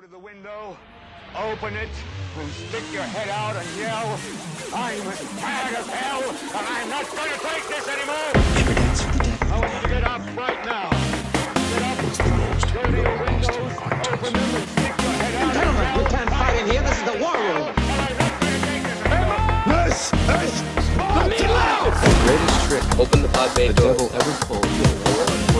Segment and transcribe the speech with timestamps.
[0.00, 0.78] Go to the window,
[1.36, 1.90] open it,
[2.38, 4.18] and stick your head out and yell,
[4.72, 8.32] I'm as tired as hell, and I'm not going to take this anymore!
[8.56, 10.88] Evidence of the death I of want you to get up right now.
[11.68, 12.00] Get up,
[12.72, 13.76] go to your windows,
[14.08, 16.80] open them, and stick your head out and Gentlemen, yell, we can't fight in here.
[16.80, 17.68] This is the war room.
[17.68, 19.04] I'm not going to take this!
[19.68, 21.92] This is the truth!
[22.00, 23.92] The greatest trick Open the pod bay the door.
[23.92, 24.70] devil ever pulled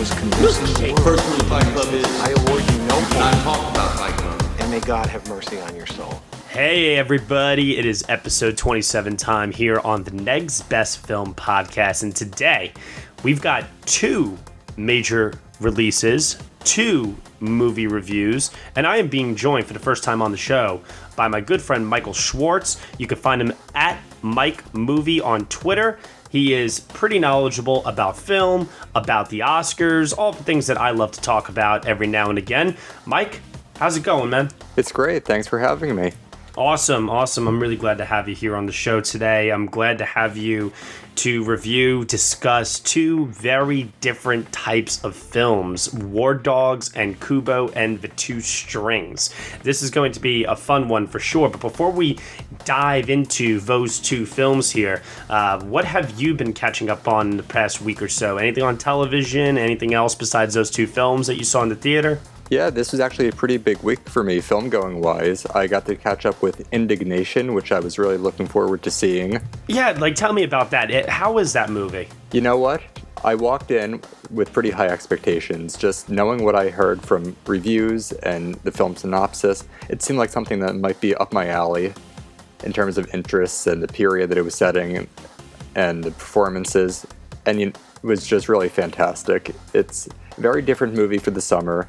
[0.01, 1.05] was convincing the world.
[1.05, 4.41] Personally, Fight Club is I award you no not point, talk about Fight Club.
[4.59, 6.21] and may God have mercy on your soul.
[6.49, 12.03] Hey, everybody, it is episode 27 time here on the Negs Best Film Podcast.
[12.03, 12.73] And today
[13.23, 14.37] we've got two
[14.75, 20.31] major releases, two movie reviews, and I am being joined for the first time on
[20.31, 20.81] the show
[21.15, 22.81] by my good friend Michael Schwartz.
[22.97, 25.97] You can find him at Mike Movie on Twitter.
[26.31, 31.11] He is pretty knowledgeable about film, about the Oscars, all the things that I love
[31.11, 32.77] to talk about every now and again.
[33.05, 33.41] Mike,
[33.77, 34.49] how's it going, man?
[34.77, 35.25] It's great.
[35.25, 36.13] Thanks for having me.
[36.57, 37.47] Awesome, awesome.
[37.47, 39.51] I'm really glad to have you here on the show today.
[39.51, 40.71] I'm glad to have you
[41.15, 48.07] to review, discuss two very different types of films War Dogs and Kubo and the
[48.09, 49.33] Two Strings.
[49.63, 51.49] This is going to be a fun one for sure.
[51.49, 52.17] But before we
[52.65, 57.37] dive into those two films here, uh, what have you been catching up on in
[57.37, 58.37] the past week or so?
[58.37, 59.57] Anything on television?
[59.57, 62.19] Anything else besides those two films that you saw in the theater?
[62.51, 65.45] Yeah, this was actually a pretty big week for me, film going wise.
[65.45, 69.39] I got to catch up with Indignation, which I was really looking forward to seeing.
[69.69, 70.91] Yeah, like tell me about that.
[70.91, 72.09] It, how is that movie?
[72.33, 72.81] You know what?
[73.23, 78.55] I walked in with pretty high expectations, just knowing what I heard from reviews and
[78.65, 79.63] the film synopsis.
[79.87, 81.93] It seemed like something that might be up my alley
[82.65, 85.07] in terms of interests and the period that it was setting
[85.75, 87.07] and, the performances.
[87.45, 89.55] And you, it was just really fantastic.
[89.73, 91.87] It's a very different movie for the summer.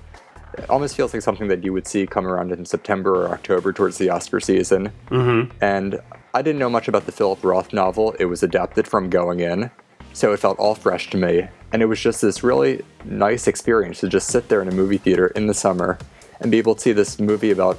[0.59, 3.73] It almost feels like something that you would see come around in September or October
[3.73, 4.93] towards the Oscar season.
[5.11, 5.57] Mm-hmm.
[5.61, 6.01] And
[6.35, 8.13] I didn't know much about the Philip Roth novel.
[8.19, 9.71] It was adapted from going in,
[10.13, 11.49] so it felt all fresh to me.
[11.73, 14.99] And it was just this really nice experience to just sit there in a movie
[14.99, 15.99] theater in the summer
[16.41, 17.79] and be able to see this movie about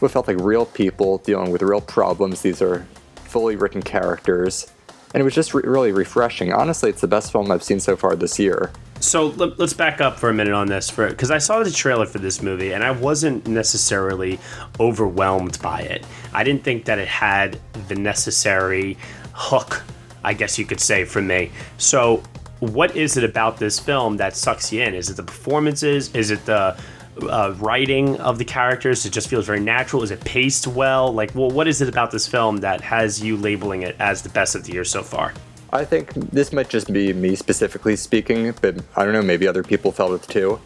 [0.00, 2.42] what felt like real people dealing with real problems.
[2.42, 4.70] These are fully written characters.
[5.14, 6.52] And it was just re- really refreshing.
[6.52, 8.72] Honestly, it's the best film I've seen so far this year.
[9.02, 11.72] So let, us back up for a minute on this, for because I saw the
[11.72, 14.38] trailer for this movie and I wasn't necessarily
[14.78, 16.06] overwhelmed by it.
[16.32, 17.58] I didn't think that it had
[17.88, 18.96] the necessary
[19.32, 19.82] hook,
[20.22, 21.50] I guess you could say, for me.
[21.78, 22.22] So,
[22.60, 24.94] what is it about this film that sucks you in?
[24.94, 26.14] Is it the performances?
[26.14, 26.78] Is it the
[27.22, 29.04] uh, writing of the characters?
[29.04, 30.04] It just feels very natural.
[30.04, 31.12] Is it paced well?
[31.12, 34.28] Like, well, what is it about this film that has you labeling it as the
[34.28, 35.34] best of the year so far?
[35.74, 39.62] I think this might just be me specifically speaking, but I don't know, maybe other
[39.62, 40.60] people felt it too.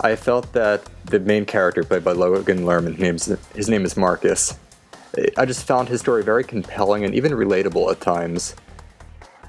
[0.00, 2.96] I felt that the main character, played by Logan Lerman,
[3.54, 4.58] his name is Marcus.
[5.36, 8.56] I just found his story very compelling and even relatable at times.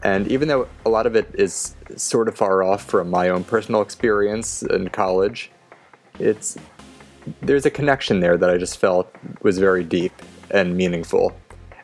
[0.04, 3.44] And even though a lot of it is sort of far off from my own
[3.44, 5.52] personal experience in college,
[6.20, 6.58] it's
[7.42, 10.14] there's a connection there that I just felt was very deep
[10.52, 11.36] and meaningful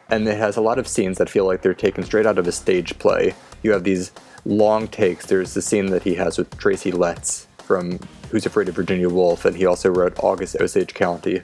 [0.10, 2.48] and it has a lot of scenes that feel like they're taken straight out of
[2.48, 3.34] a stage play.
[3.64, 4.12] You have these
[4.46, 5.26] long takes.
[5.26, 8.00] There's the scene that he has with Tracy Letts from
[8.30, 11.42] Who's Afraid of Virginia Woolf, and he also wrote August Osage County.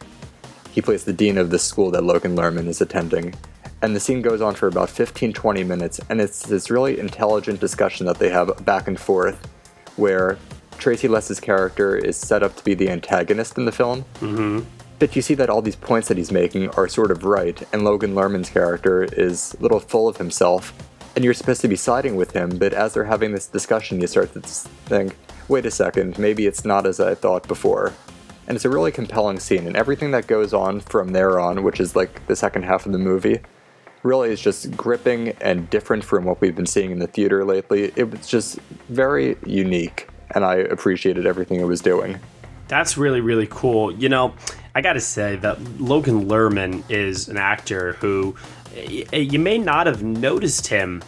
[0.71, 3.33] He plays the dean of the school that Logan Lerman is attending.
[3.81, 7.59] And the scene goes on for about 15 20 minutes, and it's this really intelligent
[7.59, 9.47] discussion that they have back and forth
[9.95, 10.37] where
[10.77, 14.05] Tracy Letts' character is set up to be the antagonist in the film.
[14.19, 17.67] Mm-hmm but you see that all these points that he's making are sort of right,
[17.73, 20.73] and Logan Lerman's character is a little full of himself,
[21.15, 24.05] and you're supposed to be siding with him, but as they're having this discussion, you
[24.05, 25.15] start to think,
[25.47, 27.93] wait a second, maybe it's not as I thought before.
[28.47, 31.79] And it's a really compelling scene, and everything that goes on from there on, which
[31.79, 33.39] is like the second half of the movie,
[34.03, 37.91] really is just gripping and different from what we've been seeing in the theater lately.
[37.95, 42.19] It was just very unique, and I appreciated everything it was doing.
[42.67, 43.91] That's really, really cool.
[43.93, 44.33] You know,
[44.73, 48.35] I got to say that Logan Lerman is an actor who
[49.11, 51.03] you may not have noticed him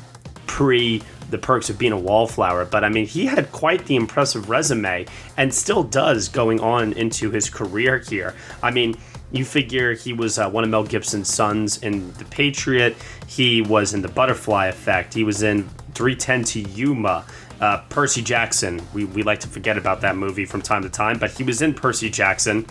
[0.47, 4.49] pre the perks of being a wallflower, but I mean, he had quite the impressive
[4.49, 5.05] resume
[5.35, 8.35] and still does going on into his career here.
[8.61, 8.95] I mean,
[9.31, 12.95] you figure he was uh, one of Mel Gibson's sons in The Patriot,
[13.25, 17.25] he was in The Butterfly Effect, he was in 310 to Yuma.
[17.59, 21.17] Uh, Percy Jackson, we, we like to forget about that movie from time to time,
[21.17, 22.67] but he was in Percy Jackson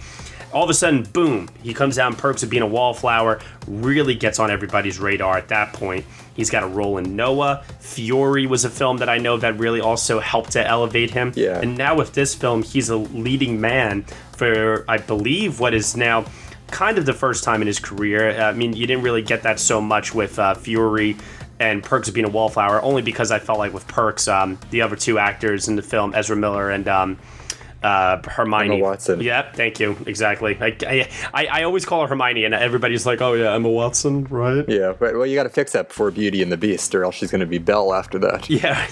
[0.53, 4.15] all of a sudden, boom, he comes out down, perks of being a wallflower, really
[4.15, 6.05] gets on everybody's radar at that point.
[6.35, 7.63] He's got a role in Noah.
[7.79, 11.33] Fury was a film that I know that really also helped to elevate him.
[11.37, 11.61] Yeah.
[11.61, 14.03] And now with this film, he's a leading man
[14.37, 16.25] for, I believe, what is now
[16.71, 18.41] kind of the first time in his career.
[18.41, 21.17] I mean, you didn't really get that so much with uh, Fury
[21.61, 24.81] and Perks of being a wallflower, only because I felt like with Perks, um, the
[24.81, 27.19] other two actors in the film, Ezra Miller and um,
[27.83, 29.21] uh, Hermione Emma Watson.
[29.21, 29.97] Yep, thank you.
[30.07, 30.57] Exactly.
[30.61, 34.65] I, I, I always call her Hermione, and everybody's like, "Oh yeah, Emma Watson, right?"
[34.69, 37.15] Yeah, but well, you got to fix that before Beauty and the Beast, or else
[37.15, 38.49] she's going to be Belle after that.
[38.49, 38.87] Yeah,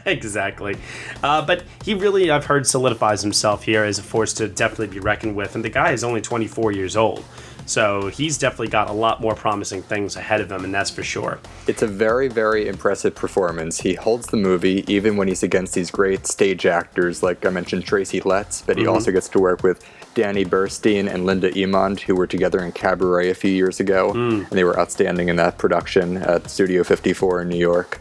[0.06, 0.76] exactly.
[1.22, 5.00] Uh, but he really, I've heard, solidifies himself here as a force to definitely be
[5.00, 5.54] reckoned with.
[5.54, 7.24] And the guy is only 24 years old.
[7.70, 11.04] So he's definitely got a lot more promising things ahead of him, and that's for
[11.04, 11.38] sure.
[11.68, 13.78] It's a very, very impressive performance.
[13.78, 17.84] He holds the movie even when he's against these great stage actors, like I mentioned
[17.84, 19.86] Tracy Letts, but he also gets to work with
[20.16, 24.50] Danny Burstein and Linda Emond, who were together in Cabaret a few years ago, and
[24.50, 28.00] they were outstanding in that production at Studio 54 in New York.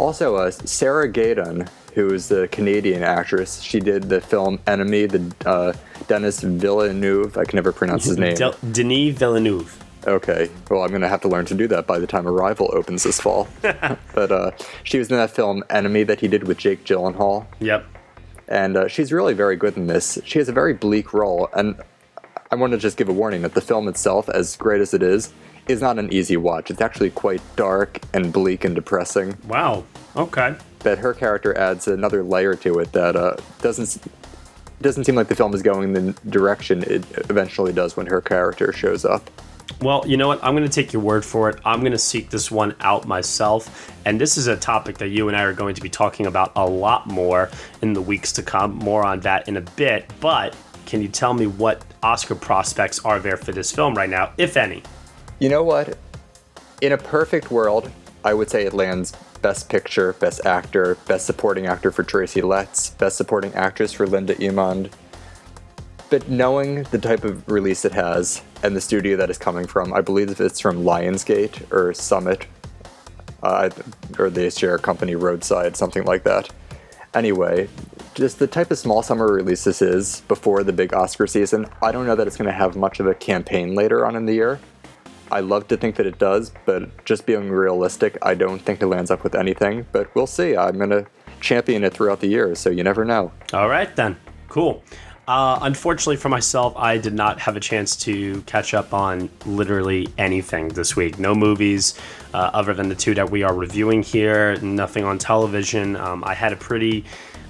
[0.00, 5.34] Also, uh, Sarah Gadon, who is the Canadian actress, she did the film Enemy, the
[5.46, 5.72] uh,
[6.08, 7.38] Dennis Villeneuve.
[7.38, 8.34] I can never pronounce his name.
[8.36, 9.82] Del- Denis Villeneuve.
[10.06, 13.02] Okay, well, I'm gonna have to learn to do that by the time Arrival opens
[13.02, 13.48] this fall.
[13.62, 14.50] but uh,
[14.84, 17.86] she was in that film Enemy that he did with Jake Gyllenhaal, Yep.
[18.46, 20.18] and uh, she's really very good in this.
[20.22, 21.80] She has a very bleak role, and
[22.50, 25.02] I want to just give a warning that the film itself, as great as it
[25.02, 25.32] is,
[25.66, 26.70] is not an easy watch.
[26.70, 29.36] It's actually quite dark and bleak and depressing.
[29.48, 29.84] Wow.
[30.14, 30.54] Okay.
[30.80, 33.98] But her character adds another layer to it that uh, doesn't
[34.80, 38.20] doesn't seem like the film is going in the direction it eventually does when her
[38.20, 39.30] character shows up.
[39.80, 40.42] Well, you know what?
[40.42, 41.60] I'm going to take your word for it.
[41.64, 43.92] I'm going to seek this one out myself.
[44.04, 46.52] And this is a topic that you and I are going to be talking about
[46.56, 47.50] a lot more
[47.82, 48.74] in the weeks to come.
[48.74, 50.10] More on that in a bit.
[50.20, 50.56] But
[50.86, 54.56] can you tell me what Oscar prospects are there for this film right now, if
[54.56, 54.82] any?
[55.40, 55.98] You know what?
[56.80, 57.90] In a perfect world,
[58.24, 59.12] I would say it lands
[59.46, 64.36] Best Picture, Best Actor, Best Supporting Actor for Tracy Letts, Best Supporting Actress for Linda
[64.42, 64.90] Emond.
[66.10, 69.94] But knowing the type of release it has and the studio that it's coming from,
[69.94, 72.48] I believe it's from Lionsgate or Summit,
[73.44, 73.70] uh,
[74.18, 76.50] or they share company Roadside, something like that.
[77.14, 77.68] Anyway,
[78.14, 81.92] just the type of small summer release this is before the big Oscar season, I
[81.92, 84.34] don't know that it's going to have much of a campaign later on in the
[84.34, 84.58] year.
[85.30, 88.86] I love to think that it does, but just being realistic, I don't think it
[88.86, 89.86] lands up with anything.
[89.92, 90.56] But we'll see.
[90.56, 91.06] I'm going to
[91.40, 93.32] champion it throughout the year, so you never know.
[93.52, 94.16] All right, then.
[94.48, 94.82] Cool.
[95.28, 100.08] Uh, unfortunately for myself, I did not have a chance to catch up on literally
[100.18, 101.18] anything this week.
[101.18, 101.98] No movies,
[102.32, 104.56] uh, other than the two that we are reviewing here.
[104.60, 105.96] Nothing on television.
[105.96, 107.04] Um, I had a pretty,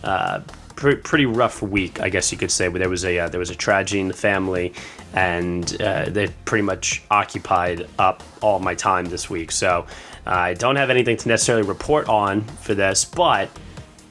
[0.05, 0.41] uh,
[0.75, 2.69] pre- pretty rough week, I guess you could say.
[2.69, 4.73] Where there was a uh, there was a tragedy in the family,
[5.17, 9.51] and uh, they pretty much occupied up all my time this week.
[9.51, 9.87] So
[10.27, 13.49] I don't have anything to necessarily report on for this, but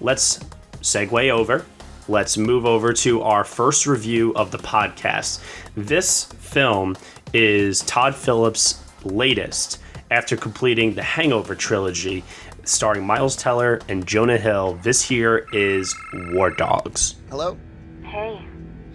[0.02, 0.40] let's
[0.81, 1.66] segue over.
[2.07, 5.42] Let's move over to our first review of the podcast.
[5.75, 6.96] This film
[7.34, 9.80] is Todd Phillips' latest
[10.12, 12.24] after completing the Hangover trilogy,
[12.63, 14.80] starring Miles Teller and Jonah Hill.
[14.84, 15.96] This here is
[16.31, 17.16] War Dogs.
[17.30, 17.58] Hello?
[18.04, 18.40] Hey,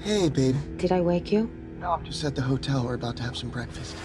[0.02, 0.56] Hey, babe.
[0.78, 1.50] did I wake you?
[1.80, 2.84] No, I'm just at the hotel.
[2.84, 3.96] We're about to have some breakfast.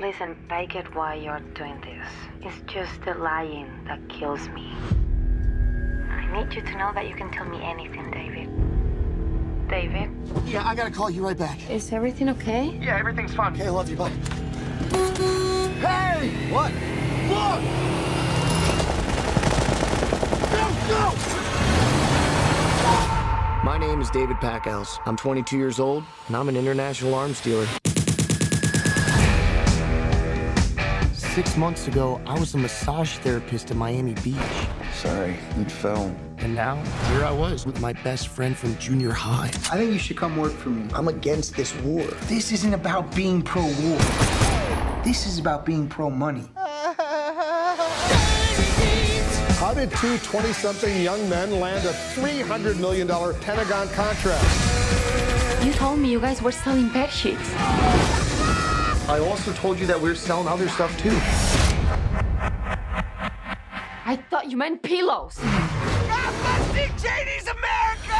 [0.00, 2.08] Listen, I get why you're doing this.
[2.40, 4.72] It's just the lying that kills me.
[6.08, 8.48] I need you to know that you can tell me anything, David.
[9.68, 10.10] David?
[10.46, 11.68] Yeah, I gotta call you right back.
[11.68, 12.78] Is everything okay?
[12.80, 13.54] Yeah, everything's fine.
[13.54, 13.96] Okay, I love you.
[13.96, 14.10] Bye.
[15.80, 16.30] Hey!
[16.52, 16.72] What?
[17.28, 17.60] Look!
[20.52, 22.07] Go, go!
[23.64, 25.00] My name is David Packouz.
[25.04, 27.66] I'm 22 years old, and I'm an international arms dealer.
[31.12, 34.38] Six months ago, I was a massage therapist at Miami Beach.
[34.94, 36.14] Sorry, you fell.
[36.38, 36.76] And now,
[37.10, 39.48] here I was with my best friend from junior high.
[39.48, 40.88] I think you should come work for me.
[40.94, 42.04] I'm against this war.
[42.26, 43.98] This isn't about being pro war.
[45.02, 46.10] This is about being pro
[49.68, 54.42] How did two 20 something young men land a $300 million Pentagon contract?
[55.62, 57.52] You told me you guys were selling bed sheets.
[59.10, 61.10] I also told you that we're selling other stuff too.
[64.06, 65.36] I thought you meant pillows.
[65.36, 68.16] God bless JD's America!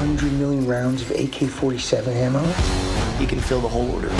[0.00, 2.87] Hundred million rounds of AK-47 ammo.
[3.18, 4.10] You can fill the whole order.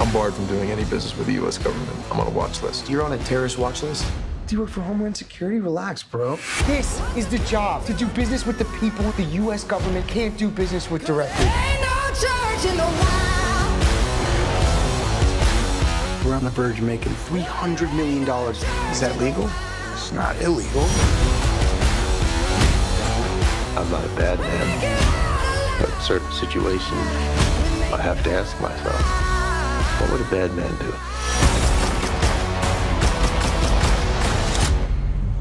[0.00, 1.56] I'm barred from doing any business with the U.S.
[1.56, 1.96] government.
[2.10, 2.88] I'm on a watch list.
[2.90, 4.06] You're on a terrorist watch list?
[4.46, 5.58] Do you work for Homeland Security?
[5.58, 6.36] Relax, bro.
[6.66, 9.64] This is the job to do business with the people the U.S.
[9.64, 11.46] government can't do business with directly.
[11.46, 12.10] No
[16.24, 18.22] We're on the verge of making $300 million.
[18.90, 19.48] Is that legal?
[19.92, 20.82] It's not illegal.
[23.78, 25.80] I'm not a bad man.
[25.80, 27.49] But certain situations,
[27.92, 28.94] I have to ask myself,
[30.00, 30.94] what would a bad man do?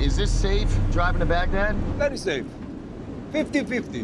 [0.03, 1.75] Is this safe driving to Baghdad?
[1.99, 2.45] Very safe.
[3.31, 4.01] 50 50.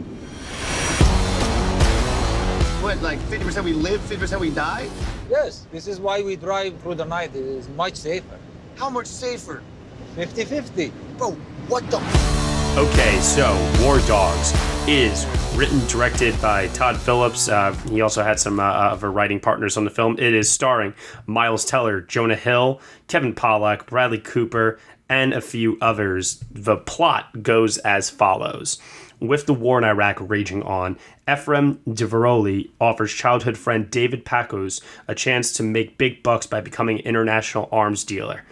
[2.84, 4.88] What, like 50% we live, 50% we die?
[5.28, 7.36] Yes, this is why we drive through the night.
[7.36, 8.38] It is much safer.
[8.75, 9.64] How much safer?
[10.14, 10.94] 50 50.
[11.18, 11.32] Bro,
[11.68, 12.35] what the?
[12.77, 14.53] Okay, so War Dogs
[14.86, 17.48] is written, directed by Todd Phillips.
[17.48, 20.20] Uh, he also had some uh, of her writing partners on the film.
[20.20, 20.94] It is starring
[21.25, 24.77] Miles Teller, Jonah Hill, Kevin Pollak, Bradley Cooper,
[25.08, 26.44] and a few others.
[26.51, 28.77] The plot goes as follows.
[29.22, 30.98] With the war in Iraq raging on,
[31.32, 37.00] Ephraim Diveroli offers childhood friend David Packouz a chance to make big bucks by becoming
[37.00, 38.44] an international arms dealer.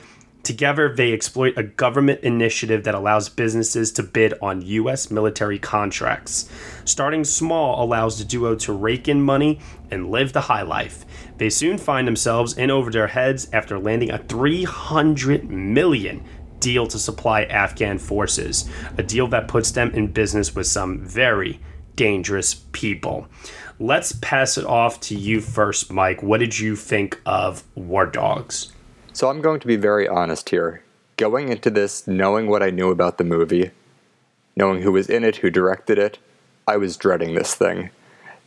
[0.44, 5.10] Together, they exploit a government initiative that allows businesses to bid on U.S.
[5.10, 6.50] military contracts.
[6.84, 11.06] Starting small allows the duo to rake in money and live the high life.
[11.38, 16.26] They soon find themselves in over their heads after landing a 300 million
[16.60, 21.62] deal to supply Afghan forces, a deal that puts them in business with some very
[21.96, 23.28] dangerous people.
[23.80, 26.22] Let's pass it off to you first, Mike.
[26.22, 28.74] What did you think of War Dogs?
[29.16, 30.82] So I'm going to be very honest here.
[31.18, 33.70] Going into this, knowing what I knew about the movie,
[34.56, 36.18] knowing who was in it, who directed it,
[36.68, 37.92] I was dreading this thing.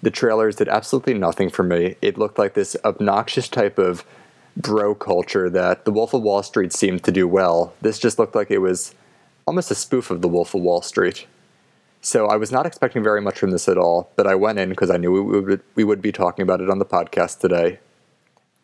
[0.03, 1.95] The trailers did absolutely nothing for me.
[2.03, 4.05] It looked like this obnoxious type of
[4.57, 7.73] bro culture that The Wolf of Wall Street seemed to do well.
[7.81, 8.93] This just looked like it was
[9.47, 11.29] almost a spoof of The Wolf of Wall Street.
[12.01, 14.71] So I was not expecting very much from this at all, but I went in
[14.71, 17.79] because I knew we would, be talking about it on the podcast today.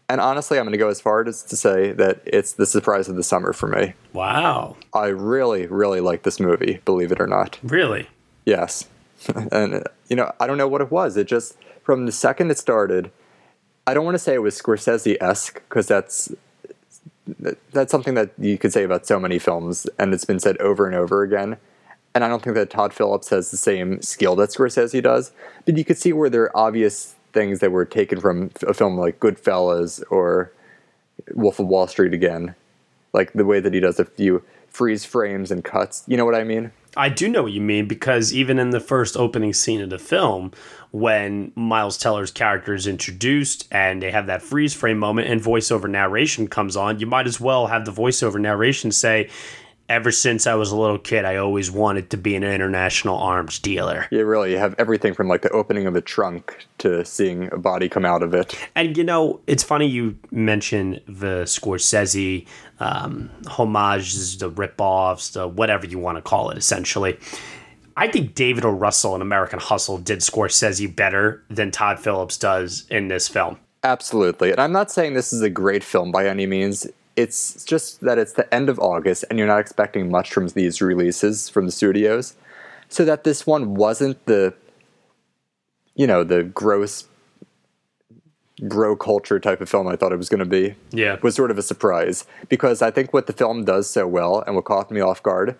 [0.08, 3.08] And honestly, I'm going to go as far as to say that it's the surprise
[3.08, 3.94] of the summer for me.
[4.12, 4.76] Wow.
[4.92, 7.58] I really, really like this movie, believe it or not.
[7.62, 8.08] Really?
[8.44, 8.88] Yes.
[9.52, 11.16] and, uh, you know, I don't know what it was.
[11.16, 13.10] It just, from the second it started,
[13.86, 16.32] I don't want to say it was Scorsese esque because that's
[17.72, 20.86] that's something that you could say about so many films, and it's been said over
[20.86, 21.56] and over again.
[22.14, 25.32] And I don't think that Todd Phillips has the same skill that Scorsese does,
[25.64, 28.98] but you could see where there are obvious things that were taken from a film
[28.98, 30.52] like Goodfellas or
[31.34, 32.54] Wolf of Wall Street again,
[33.12, 36.04] like the way that he does a few freeze frames and cuts.
[36.06, 36.72] You know what I mean?
[36.94, 39.98] I do know what you mean because even in the first opening scene of the
[39.98, 40.52] film,
[40.90, 45.88] when Miles Teller's character is introduced and they have that freeze frame moment and voiceover
[45.88, 49.30] narration comes on, you might as well have the voiceover narration say,
[49.92, 53.58] Ever since I was a little kid, I always wanted to be an international arms
[53.58, 54.08] dealer.
[54.10, 54.52] Yeah, really.
[54.52, 58.06] You have everything from like the opening of the trunk to seeing a body come
[58.06, 58.58] out of it.
[58.74, 62.46] And you know, it's funny you mention the Scorsese
[62.80, 67.18] um, homages, the ripoffs, the whatever you want to call it, essentially.
[67.94, 68.70] I think David O.
[68.70, 73.58] Russell in American Hustle did Scorsese better than Todd Phillips does in this film.
[73.82, 74.52] Absolutely.
[74.52, 76.86] And I'm not saying this is a great film by any means.
[77.16, 80.80] It's just that it's the end of August and you're not expecting much from these
[80.80, 82.34] releases from the studios.
[82.88, 84.54] So that this one wasn't the,
[85.94, 87.06] you know, the gross
[88.62, 90.74] bro culture type of film I thought it was going to be.
[90.90, 91.16] Yeah.
[91.22, 92.26] Was sort of a surprise.
[92.48, 95.58] Because I think what the film does so well and what caught me off guard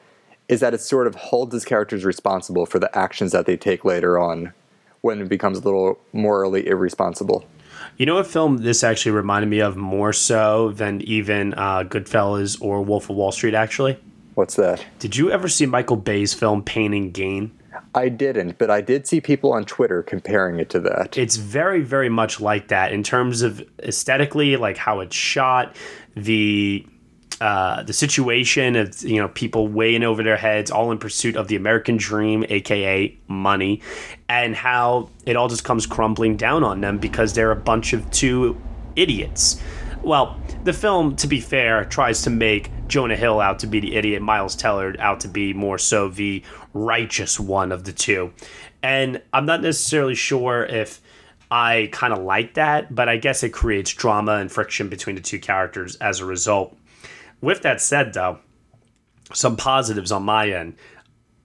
[0.49, 3.85] is that it sort of holds his characters responsible for the actions that they take
[3.85, 4.53] later on
[5.01, 7.45] when it becomes a little morally irresponsible.
[7.97, 12.61] You know what film this actually reminded me of more so than even uh, Goodfellas
[12.61, 13.99] or Wolf of Wall Street, actually?
[14.35, 14.85] What's that?
[14.99, 17.53] Did you ever see Michael Bay's film Pain and Gain?
[17.95, 21.19] I didn't, but I did see people on Twitter comparing it to that.
[21.19, 25.77] It's very, very much like that in terms of aesthetically, like how it's shot,
[26.17, 26.87] the
[27.43, 31.49] uh, the situation of you know people weighing over their heads, all in pursuit of
[31.49, 33.83] the American dream, aka money,
[34.33, 38.11] and how it all just comes crumbling down on them because they're a bunch of
[38.11, 38.59] two
[38.97, 39.61] idiots.
[40.03, 43.95] Well, the film, to be fair, tries to make Jonah Hill out to be the
[43.95, 48.33] idiot, Miles Teller out to be more so the righteous one of the two.
[48.83, 51.03] And I'm not necessarily sure if
[51.51, 55.23] I kind of like that, but I guess it creates drama and friction between the
[55.23, 56.75] two characters as a result.
[57.43, 58.39] With that said, though,
[59.35, 60.77] some positives on my end.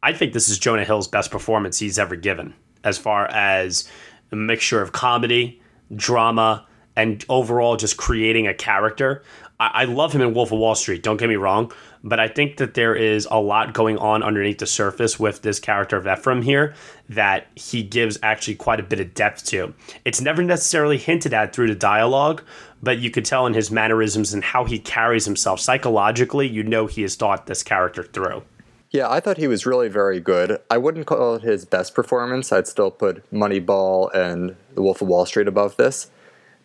[0.02, 2.54] I think this is Jonah Hill's best performance he's ever given,
[2.88, 3.88] as far as
[4.32, 5.62] a mixture of comedy,
[5.94, 6.66] drama,
[6.96, 9.24] and overall just creating a character.
[9.60, 11.04] I, I love him in Wolf of Wall Street.
[11.04, 14.60] Don't get me wrong, but I think that there is a lot going on underneath
[14.60, 16.76] the surface with this character of Ephraim here
[17.10, 19.74] that he gives actually quite a bit of depth to.
[20.06, 22.42] It's never necessarily hinted at through the dialogue,
[22.82, 26.48] but you could tell in his mannerisms and how he carries himself psychologically.
[26.48, 28.44] You know he has thought this character through.
[28.92, 30.60] Yeah, I thought he was really very good.
[30.72, 32.52] I wouldn't call it his best performance.
[32.52, 36.10] I'd still put Moneyball and The Wolf of Wall Street above this.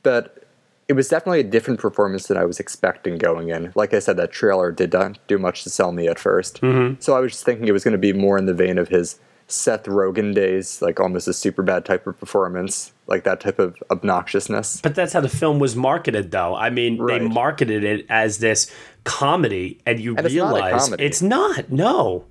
[0.02, 0.44] But
[0.88, 3.72] it was definitely a different performance than I was expecting going in.
[3.74, 7.02] Like I said, that trailer did not do much to sell me at 1st Mhm.
[7.02, 8.88] So I was just thinking it was going to be more in the vein of
[8.88, 9.18] his
[9.52, 14.80] Seth Rogen days, like almost a Superbad type of performance, like that type of obnoxiousness.
[14.82, 16.54] But that's how the film was marketed, though.
[16.54, 18.70] I mean, they marketed it as this
[19.04, 21.70] comedy, and you And it's not realize it's not.
[21.70, 22.24] No,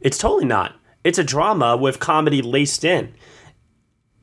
[0.00, 0.74] it's totally not.
[1.04, 3.14] It's a drama with comedy laced in.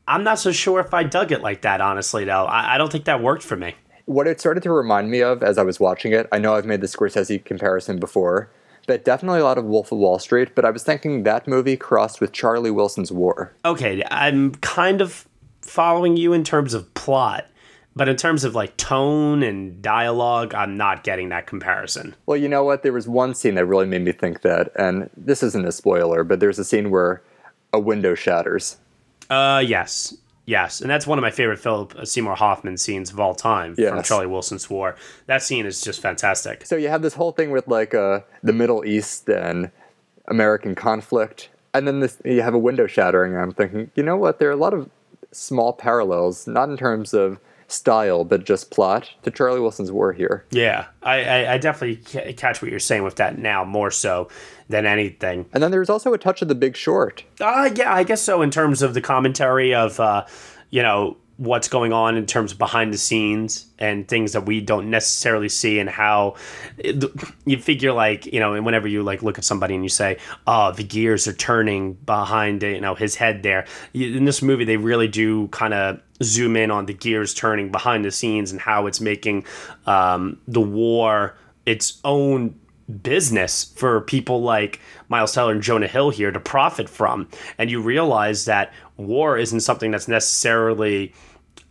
[0.08, 2.46] I'm not so sure if I dug it like that, honestly, though.
[2.46, 3.76] I, I don't think that worked for me.
[4.06, 6.66] What it started to remind me of as I was watching it, I know I've
[6.66, 8.52] made the Scorsese comparison before,
[8.88, 11.78] but definitely a lot of Wolf of Wall Street, but I was thinking that movie
[11.78, 13.54] crossed with Charlie Wilson's War.
[13.64, 15.28] Okay, I'm kind of
[15.62, 17.48] following you in terms of plot,
[17.96, 22.16] but in terms of like tone and dialogue, I'm not getting that comparison.
[22.26, 22.84] Well, you know what?
[22.84, 26.24] There was one scene that really made me think that, and this isn't a spoiler,
[26.24, 27.22] but there's a scene where
[27.74, 28.78] a window shatters.
[29.30, 30.16] Uh, yes,
[30.46, 34.04] yes, and that's one of my favorite Philip Seymour Hoffman scenes of all time from
[34.04, 34.96] Charlie Wilson's War.
[35.28, 36.66] That scene is just fantastic.
[36.66, 39.72] So you have this whole thing with like uh, the Middle East and
[40.28, 43.34] American conflict, and then this, you have a window shattering.
[43.34, 44.40] And I'm thinking, you know what?
[44.40, 44.90] There are a lot of
[45.32, 50.46] small parallels, not in terms of style, but just plot to Charlie Wilson's War here.
[50.52, 51.98] Yeah, I, I, I definitely
[52.34, 54.30] catch what you're saying with that now more so
[54.70, 55.46] than anything.
[55.54, 57.24] And then there's also a touch of The Big Short.
[57.40, 58.42] Uh, yeah, I guess so.
[58.42, 60.26] In terms of the commentary of, uh,
[60.70, 64.62] you know, what's going on in terms of behind the scenes and things that we
[64.62, 66.36] don't necessarily see, and how
[67.46, 70.18] you figure, like, you know, and whenever you like look at somebody and you say,
[70.48, 74.78] "Oh, the gears are turning behind, you know, his head there." In this movie, they
[74.78, 78.88] really do kind of zoom in on the gears turning behind the scenes and how
[78.88, 79.46] it's making
[79.86, 82.58] um, the war its own
[83.02, 87.28] business for people like Miles Teller and Jonah Hill here to profit from.
[87.58, 91.14] And you realize that war isn't something that's necessarily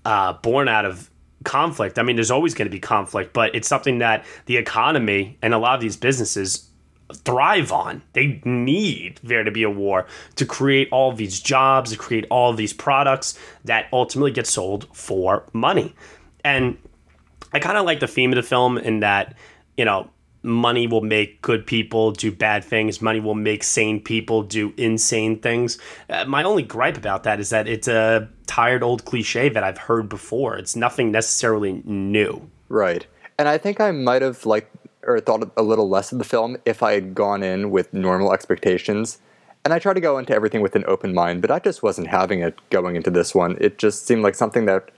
[0.04, 1.10] uh, born out of
[1.44, 1.98] conflict.
[1.98, 5.54] I mean, there's always going to be conflict, but it's something that the economy and
[5.54, 6.68] a lot of these businesses
[7.12, 8.02] thrive on.
[8.14, 12.52] They need there to be a war to create all these jobs, to create all
[12.52, 15.94] these products that ultimately get sold for money.
[16.44, 16.78] And
[17.52, 19.36] I kind of like the theme of the film in that,
[19.76, 20.10] you know,
[20.44, 23.00] money will make good people do bad things.
[23.00, 25.78] Money will make sane people do insane things.
[26.08, 29.78] Uh, my only gripe about that is that it's a tired old cliche that I've
[29.78, 30.56] heard before.
[30.56, 32.48] It's nothing necessarily new.
[32.68, 33.06] Right.
[33.38, 36.56] And I think I might have liked or thought a little less of the film
[36.64, 39.18] if I had gone in with normal expectations.
[39.64, 42.08] And I try to go into everything with an open mind, but I just wasn't
[42.08, 43.56] having it going into this one.
[43.60, 44.90] It just seemed like something that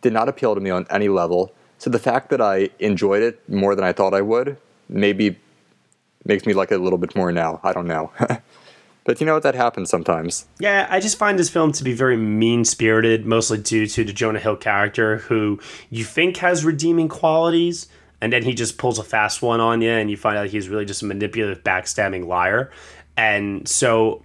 [0.00, 1.52] did not appeal to me on any level.
[1.78, 4.56] So the fact that I enjoyed it more than I thought I would
[4.92, 5.38] maybe
[6.24, 7.60] makes me like it a little bit more now.
[7.62, 8.12] I don't know.
[9.04, 9.42] but you know what?
[9.42, 10.46] That happens sometimes.
[10.58, 14.12] Yeah, I just find this film to be very mean spirited, mostly due to the
[14.12, 17.88] Jonah Hill character, who you think has redeeming qualities,
[18.20, 20.68] and then he just pulls a fast one on you, and you find out he's
[20.68, 22.70] really just a manipulative, backstabbing liar.
[23.16, 24.22] And so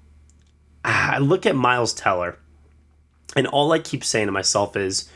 [0.86, 2.38] ah, I look at Miles Teller,
[3.36, 5.10] and all I keep saying to myself is,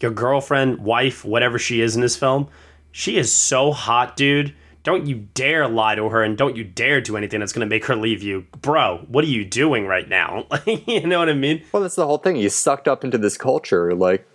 [0.00, 2.48] your girlfriend, wife, whatever she is in this film,
[2.92, 4.54] she is so hot, dude.
[4.84, 7.70] Don't you dare lie to her and don't you dare do anything that's going to
[7.74, 8.46] make her leave you.
[8.60, 10.46] Bro, what are you doing right now?
[10.66, 11.64] you know what I mean?
[11.72, 12.36] Well, that's the whole thing.
[12.36, 14.26] He's sucked up into this culture, like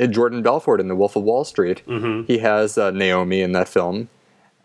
[0.00, 1.82] in Jordan Belfort in The Wolf of Wall Street.
[1.86, 2.26] Mhm.
[2.26, 4.08] He has uh, Naomi in that film,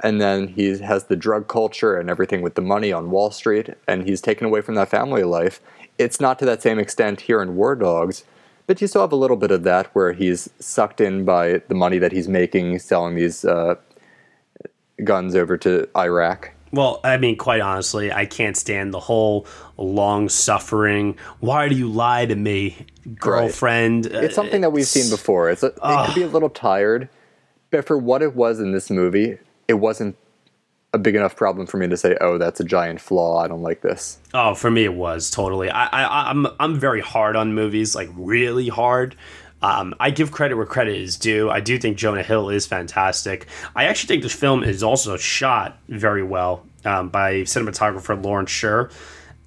[0.04, 3.70] and then he has the drug culture and everything with the money on Wall Street,
[3.88, 5.62] and he's taken away from that family life.
[6.00, 8.24] It's not to that same extent here in War Dogs,
[8.66, 11.76] but you still have a little bit of that where he's sucked in by the
[11.76, 13.76] money that he's making selling these uh,
[15.04, 16.52] guns over to Iraq.
[16.72, 21.18] Well, I mean, quite honestly, I can't stand the whole long suffering.
[21.40, 24.08] Why do you lie to me, girlfriend?
[24.08, 25.50] It's something that we've seen uh, before.
[25.50, 27.10] It's a, it could be a little tired,
[27.72, 30.18] but for what it was in this movie, it wasn't
[30.94, 33.40] a big enough problem for me to say, "Oh, that's a giant flaw.
[33.40, 35.70] I don't like this." Oh, for me, it was totally.
[35.70, 39.16] I, I, I'm, I'm very hard on movies, like really hard.
[39.62, 41.50] Um, I give credit where credit is due.
[41.50, 43.48] I do think Jonah Hill is fantastic.
[43.76, 48.90] I actually think this film is also shot very well um, by cinematographer Lawrence Sher.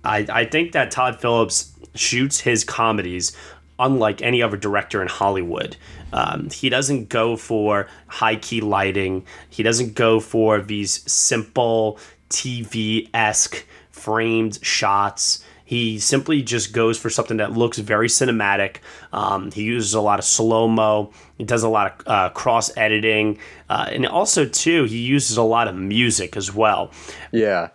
[0.05, 3.37] I, I think that Todd Phillips shoots his comedies
[3.79, 5.77] unlike any other director in Hollywood.
[6.13, 9.25] Um, he doesn't go for high key lighting.
[9.49, 15.45] He doesn't go for these simple TV esque framed shots.
[15.71, 18.79] He simply just goes for something that looks very cinematic.
[19.13, 21.13] Um, he uses a lot of slow mo.
[21.39, 25.45] He does a lot of uh, cross editing, uh, and also too he uses a
[25.45, 26.91] lot of music as well.
[27.31, 27.69] Yeah,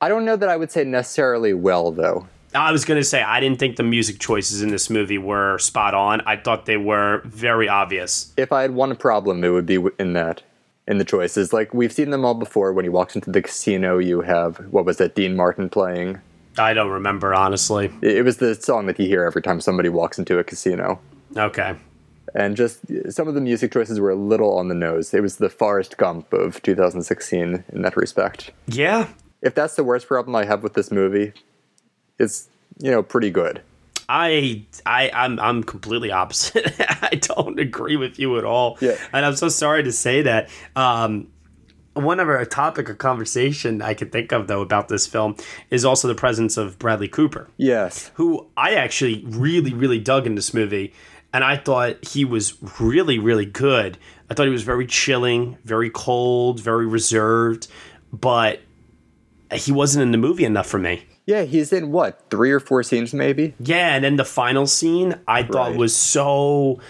[0.00, 2.26] I don't know that I would say necessarily well though.
[2.56, 5.58] I was going to say I didn't think the music choices in this movie were
[5.58, 6.20] spot on.
[6.22, 8.32] I thought they were very obvious.
[8.36, 10.42] If I had one problem, it would be in that
[10.88, 11.52] in the choices.
[11.52, 12.72] Like we've seen them all before.
[12.72, 15.14] When he walks into the casino, you have what was that?
[15.14, 16.20] Dean Martin playing.
[16.56, 17.90] I don't remember honestly.
[18.02, 21.00] It was the song that you hear every time somebody walks into a casino.
[21.36, 21.76] Okay.
[22.34, 22.80] And just
[23.10, 25.14] some of the music choices were a little on the nose.
[25.14, 28.50] It was the Forrest Gump of 2016 in that respect.
[28.66, 29.08] Yeah.
[29.40, 31.32] If that's the worst problem I have with this movie,
[32.18, 32.48] it's
[32.80, 33.62] you know pretty good.
[34.08, 36.74] I I I'm I'm completely opposite.
[37.02, 38.78] I don't agree with you at all.
[38.80, 38.96] Yeah.
[39.12, 40.50] And I'm so sorry to say that.
[40.74, 41.28] Um
[41.98, 45.36] one other topic of conversation I could think of though about this film
[45.70, 47.48] is also the presence of Bradley Cooper.
[47.56, 48.10] Yes.
[48.14, 50.92] Who I actually really, really dug in this movie.
[51.32, 53.98] And I thought he was really, really good.
[54.30, 57.68] I thought he was very chilling, very cold, very reserved,
[58.12, 58.60] but
[59.52, 61.04] he wasn't in the movie enough for me.
[61.26, 63.54] Yeah, he's in what, three or four scenes maybe?
[63.60, 65.76] Yeah, and then the final scene I thought Right.
[65.76, 66.80] was so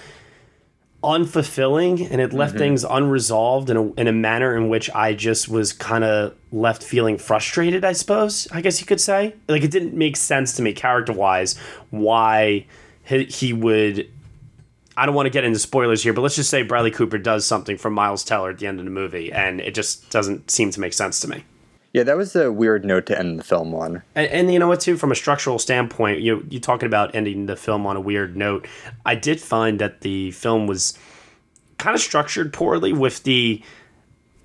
[1.04, 2.58] unfulfilling and it left Mhm.
[2.58, 6.82] things unresolved in a, in a manner in which I just was kind of left
[6.82, 9.34] feeling frustrated, I suppose, I guess you could say.
[9.48, 11.56] Like it didn't make sense to me character wise
[11.90, 12.66] why
[13.04, 14.08] he, he would.
[14.96, 17.44] I don't want to get into spoilers here, but let's just say Bradley Cooper does
[17.46, 20.72] something for Miles Teller at the end of the movie, and it just doesn't seem
[20.72, 21.44] to make sense to me.
[21.92, 24.02] Yeah, that was a weird note to end the film on.
[24.14, 27.46] And, and you know what, too, from a structural standpoint, you you talking about ending
[27.46, 28.66] the film on a weird note.
[29.06, 30.98] I did find that the film was
[31.78, 33.62] kind of structured poorly with the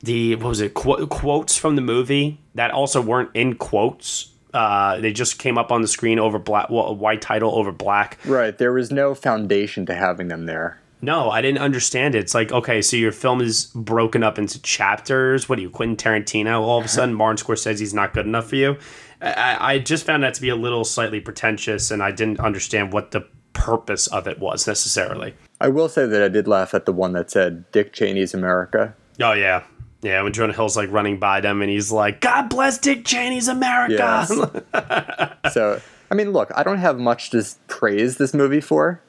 [0.01, 4.29] the what was it qu- quotes from the movie that also weren't in quotes.
[4.53, 8.19] Uh, they just came up on the screen over black, well, white title over black.
[8.23, 10.79] Right, there was no foundation to having them there.
[11.03, 12.19] No, I didn't understand it.
[12.19, 15.49] It's like, okay, so your film is broken up into chapters.
[15.49, 16.61] What are you, Quentin Tarantino?
[16.61, 16.87] All of a uh-huh.
[16.87, 18.77] sudden, Martin Scorsese's not good enough for you.
[19.21, 22.93] I, I just found that to be a little slightly pretentious, and I didn't understand
[22.93, 25.33] what the purpose of it was necessarily.
[25.59, 28.95] I will say that I did laugh at the one that said Dick Cheney's America.
[29.19, 29.63] Oh yeah,
[30.03, 30.21] yeah.
[30.21, 34.27] When Jonah Hill's like running by them, and he's like, "God bless Dick Cheney's America."
[34.73, 35.53] Yes.
[35.53, 39.01] so, I mean, look, I don't have much to praise this movie for,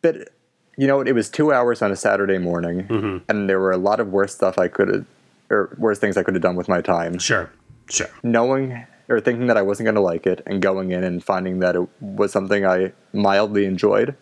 [0.00, 0.28] but
[0.76, 1.08] you know what?
[1.08, 3.18] It was two hours on a Saturday morning, Mm-hmm.
[3.28, 5.06] and there were a lot of worse stuff I could have,
[5.50, 7.18] or worse things I could have done with my time.
[7.18, 7.50] Sure,
[7.88, 8.08] sure.
[8.22, 11.60] Knowing or thinking that I wasn't going to like it, and going in and finding
[11.60, 14.16] that it was something I mildly enjoyed.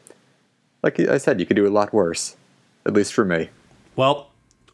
[0.83, 2.37] Like I said, you could do a lot worse,
[2.85, 3.49] at least for me.
[3.97, 4.29] Well,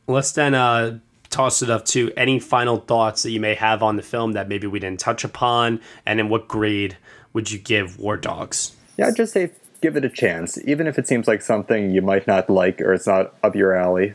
[0.08, 0.98] let's then uh,
[1.30, 4.48] toss it up to any final thoughts that you may have on the film that
[4.48, 6.96] maybe we didn't touch upon, and then what grade
[7.32, 8.74] would you give War Dogs?
[8.98, 12.02] Yeah, I'd just say give it a chance, even if it seems like something you
[12.02, 14.14] might not like or it's not up your alley.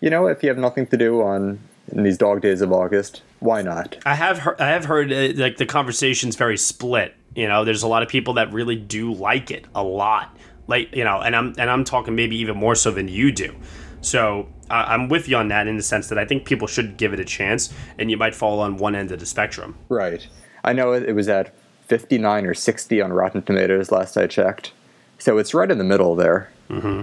[0.00, 1.60] You know, if you have nothing to do on
[1.92, 3.96] in these dog days of August, why not?
[4.04, 7.14] I have heard, I have heard uh, like the conversation's very split.
[7.34, 10.36] You know, there's a lot of people that really do like it a lot.
[10.66, 13.54] Like you know, and I'm and I'm talking maybe even more so than you do.
[14.00, 16.96] So I I'm with you on that in the sense that I think people should
[16.96, 19.76] give it a chance, and you might fall on one end of the spectrum.
[19.88, 20.26] Right.
[20.62, 21.54] I know it it was at
[21.86, 24.72] 59 or 60 on Rotten Tomatoes last I checked.
[25.18, 26.50] So it's right in the middle there.
[26.68, 27.02] Mm-hmm.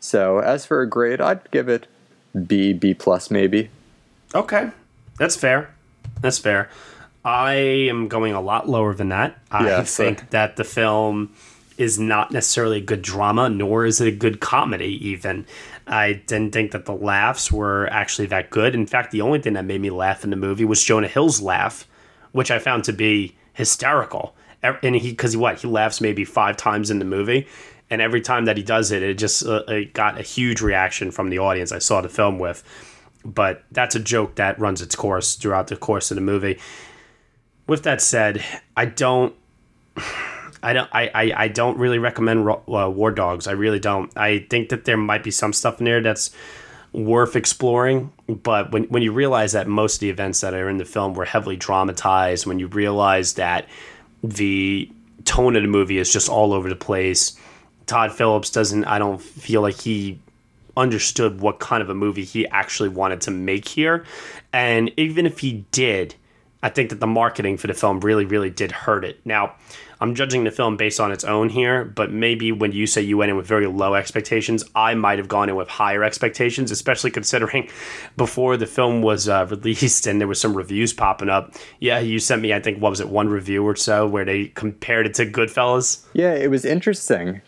[0.00, 1.86] So as for a grade, I'd give it
[2.46, 3.70] B, B plus maybe.
[4.34, 4.70] Okay,
[5.18, 5.74] that's fair.
[6.20, 6.68] That's fair.
[7.24, 9.38] I am going a lot lower than that.
[9.50, 11.34] I Yes, uh, think that the film
[11.76, 15.44] is not necessarily a good drama, nor is it a good comedy, even.
[15.86, 18.74] I didn't think that the laughs were actually that good.
[18.74, 21.40] In fact, the only thing that made me laugh in the movie was Jonah Hill's
[21.40, 21.86] laugh,
[22.32, 24.36] which I found to be hysterical.
[24.62, 27.46] And he, because he what, he laughs maybe five times in the movie.
[27.90, 31.10] And every time that he does it, it just uh, it got a huge reaction
[31.10, 32.64] from the audience I saw the film with
[33.26, 36.58] but that's a joke that runs its course throughout the course of the movie.
[37.66, 38.44] With that said,
[38.76, 39.34] I don't,
[40.62, 43.46] I don't, I, I, I don't really recommend uh, War Dogs.
[43.46, 44.16] I really don't.
[44.16, 46.30] I think that there might be some stuff in there that's
[46.92, 50.78] worth exploring, but when when you realize that most of the events that are in
[50.78, 53.68] the film were heavily dramatized, when you realize that
[54.22, 54.90] the
[55.24, 57.38] tone of the movie is just all over the place.
[57.86, 58.84] Todd Phillips doesn't.
[58.84, 60.18] I don't feel like he
[60.76, 64.04] understood what kind of a movie he actually wanted to make here.
[64.52, 66.14] And even if he did,
[66.66, 69.20] I think that the marketing for the film really, really did hurt it.
[69.24, 69.54] Now,
[70.00, 73.16] I'm judging the film based on its own here, but maybe when you say you
[73.16, 77.12] went in with very low expectations, I might have gone in with higher expectations, especially
[77.12, 77.70] considering
[78.16, 81.54] before the film was uh, released and there was some reviews popping up.
[81.78, 84.46] Yeah, you sent me, I think, what was it, one review or so where they
[84.46, 86.04] compared it to Goodfellas?
[86.14, 87.42] Yeah, it was interesting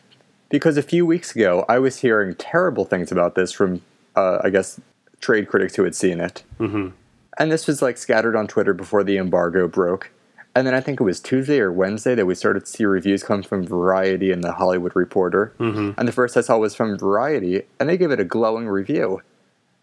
[0.48, 3.82] because a few weeks ago I was hearing terrible things about this from,
[4.14, 4.80] uh, I guess,
[5.20, 6.44] trade critics who had seen it.
[6.60, 6.90] Mm-hmm.
[7.38, 10.10] And this was like scattered on Twitter before the embargo broke.
[10.54, 13.22] And then I think it was Tuesday or Wednesday that we started to see reviews
[13.22, 15.52] come from Variety and the Hollywood Reporter.
[15.60, 15.92] Mm-hmm.
[15.98, 19.22] And the first I saw was from Variety, and they gave it a glowing review.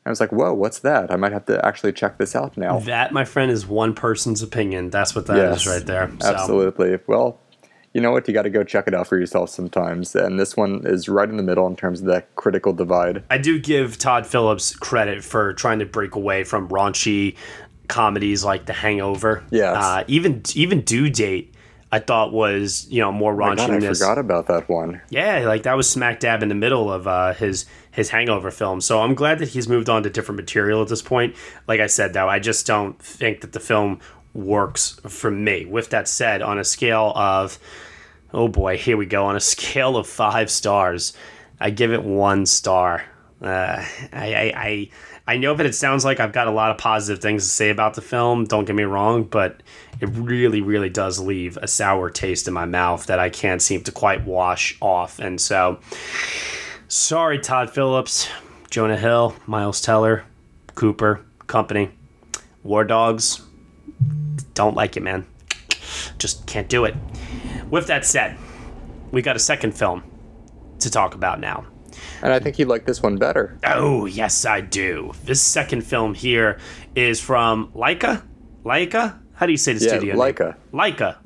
[0.06, 1.12] I was like, whoa, what's that?
[1.12, 2.80] I might have to actually check this out now.
[2.80, 4.90] That, my friend, is one person's opinion.
[4.90, 6.12] That's what that is Yes, right there.
[6.22, 7.00] So- Absolutely.
[7.08, 7.40] Well,
[7.96, 8.28] you know what?
[8.28, 10.14] You got to go check it out for yourself sometimes.
[10.16, 13.24] And this one is right in the middle in terms of that critical divide.
[13.30, 17.38] I do give Todd Phillips credit for trying to break away from raunchy
[17.88, 19.46] comedies like The Hangover.
[19.50, 19.78] Yes.
[19.78, 21.54] Uh, even even Due Date,
[21.90, 25.02] I thought was you know more Oh raunchy God, I forgot about that one.
[25.10, 28.82] Yeah, like that was smack dab in the middle of uh, his his Hangover film.
[28.82, 31.34] So I'm glad that he's moved on to different material at this point.
[31.66, 34.02] Like I said, though, I just don't think that the film
[34.36, 35.66] works for me.
[35.66, 37.58] With that said, on a scale of
[38.34, 39.26] oh boy, here we go.
[39.26, 41.14] On a scale of five stars,
[41.60, 43.04] I give it one star.
[43.42, 44.90] Uh, I, I, I
[45.28, 47.72] I know that it sounds like I've got a lot of positive things to say
[47.72, 48.46] about the film.
[48.46, 49.64] Don't get me wrong, but
[50.00, 53.82] it really, really does leave a sour taste in my mouth that I can't seem
[53.84, 55.18] to quite wash off.
[55.18, 55.80] And so,
[56.88, 58.28] sorry, Todd Phillips,
[58.70, 60.26] Jonah Hill, Miles Teller,
[60.76, 61.90] Cooper, company,
[62.62, 63.42] War Dogs.
[64.54, 65.26] Don't like it, man.
[66.18, 66.96] Just can't do it.
[67.70, 68.38] With that said,
[69.12, 70.04] we got a second film
[70.80, 71.66] to talk about now.
[72.22, 73.58] And I think you like this one better.
[73.66, 75.12] Oh, yes, I do.
[75.24, 76.60] This second film here
[76.96, 78.24] is from Laika.
[78.64, 79.20] Laika?
[79.34, 80.16] How do you say the Yeah, studio?
[80.16, 80.34] name?
[80.74, 81.18] Laika.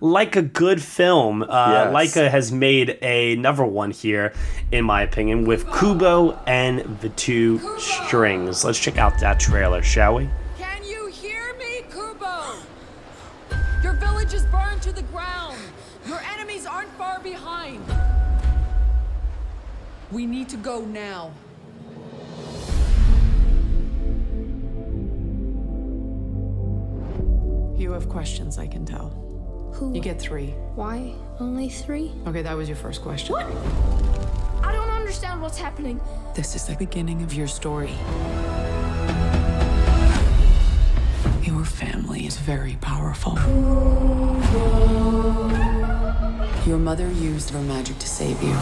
[0.00, 1.42] Like a good film.
[1.42, 2.14] Uh, Yes.
[2.16, 4.32] Laika has made another one here,
[4.72, 8.64] in my opinion, with Kubo and the two strings.
[8.64, 10.28] Let's check out that trailer, shall we?
[10.58, 12.56] Can you hear me, Kubo?
[13.92, 15.58] Your village is burned to the ground.
[16.06, 17.84] Your enemies aren't far behind.
[20.10, 21.30] We need to go now.
[27.76, 29.10] You have questions, I can tell.
[29.74, 29.92] Who?
[29.94, 30.54] You get three.
[30.74, 32.12] Why only three?
[32.26, 33.34] Okay, that was your first question.
[33.34, 33.44] What?
[34.64, 36.00] I don't understand what's happening.
[36.34, 37.92] This is the beginning of your story.
[41.62, 43.34] Your family is very powerful.
[46.66, 48.56] Your mother used her magic to save you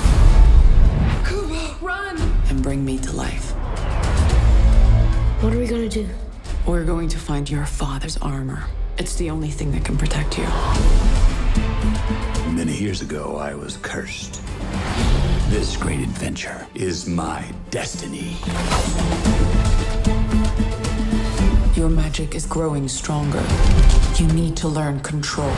[1.24, 2.18] Kubo, run!
[2.50, 3.52] and bring me to life.
[5.42, 6.10] What are we gonna do?
[6.66, 8.64] We're going to find your father's armor.
[8.98, 10.44] It's the only thing that can protect you.
[12.52, 14.42] Many years ago, I was cursed.
[15.48, 18.36] This great adventure is my destiny.
[21.80, 23.42] Your magic is growing stronger.
[24.18, 25.50] You need to learn control.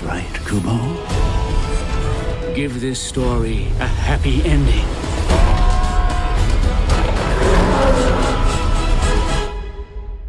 [0.00, 0.78] Your birthright, Kubo.
[2.54, 4.86] Give this story a happy ending.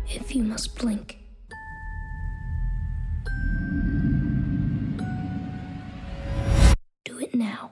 [0.10, 1.18] If you must blink.
[7.06, 7.72] Do it now.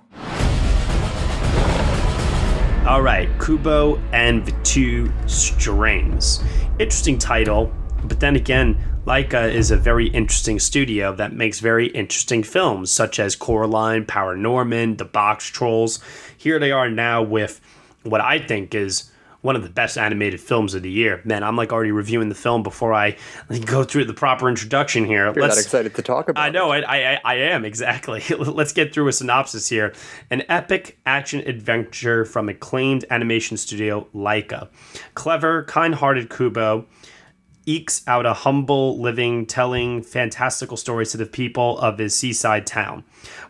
[2.88, 6.42] All right, Kubo and the Two Strings.
[6.80, 7.72] Interesting title,
[8.04, 13.20] but then again, Laika is a very interesting studio that makes very interesting films, such
[13.20, 16.00] as Coraline, ParaNorman, The Boxtrolls.
[16.38, 17.62] Here they are now with
[18.04, 21.22] what I think is one of the best animated films of the year.
[21.24, 23.16] Man, I'm like already reviewing the film before I
[23.66, 25.26] go through the proper introduction here.
[25.26, 28.22] You're that excited to talk about I know, I, I, I am, exactly.
[28.38, 29.94] Let's get through a synopsis here.
[30.30, 34.68] An epic action adventure from acclaimed animation studio Laika.
[35.16, 36.86] Clever, kind hearted Kubo
[37.70, 43.04] ekes out a humble living, telling fantastical stories to the people of his seaside town.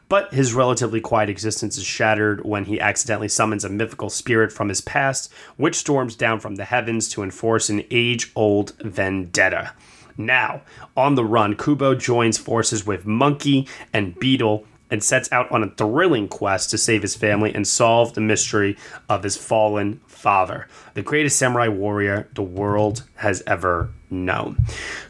[0.10, 4.67] But his relatively quiet existence is shattered when he accidentally summons a mythical spirit from
[4.67, 9.73] his past, which storms down from the heavens to enforce an age old vendetta.
[10.17, 10.63] Now,
[10.97, 15.69] on the run, Kubo joins forces with Monkey and Beetle and sets out on a
[15.69, 18.75] thrilling quest to save his family and solve the mystery
[19.08, 24.58] of his fallen father, the greatest samurai warrior the world has ever known.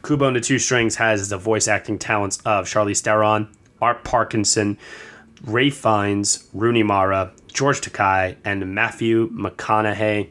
[0.03, 3.47] Kubo and the Two Strings has the voice acting talents of Charlize Theron,
[3.81, 4.77] Art Parkinson,
[5.43, 10.29] Ralph Fiennes, Rooney Mara, George Takei, and Matthew McConaughey.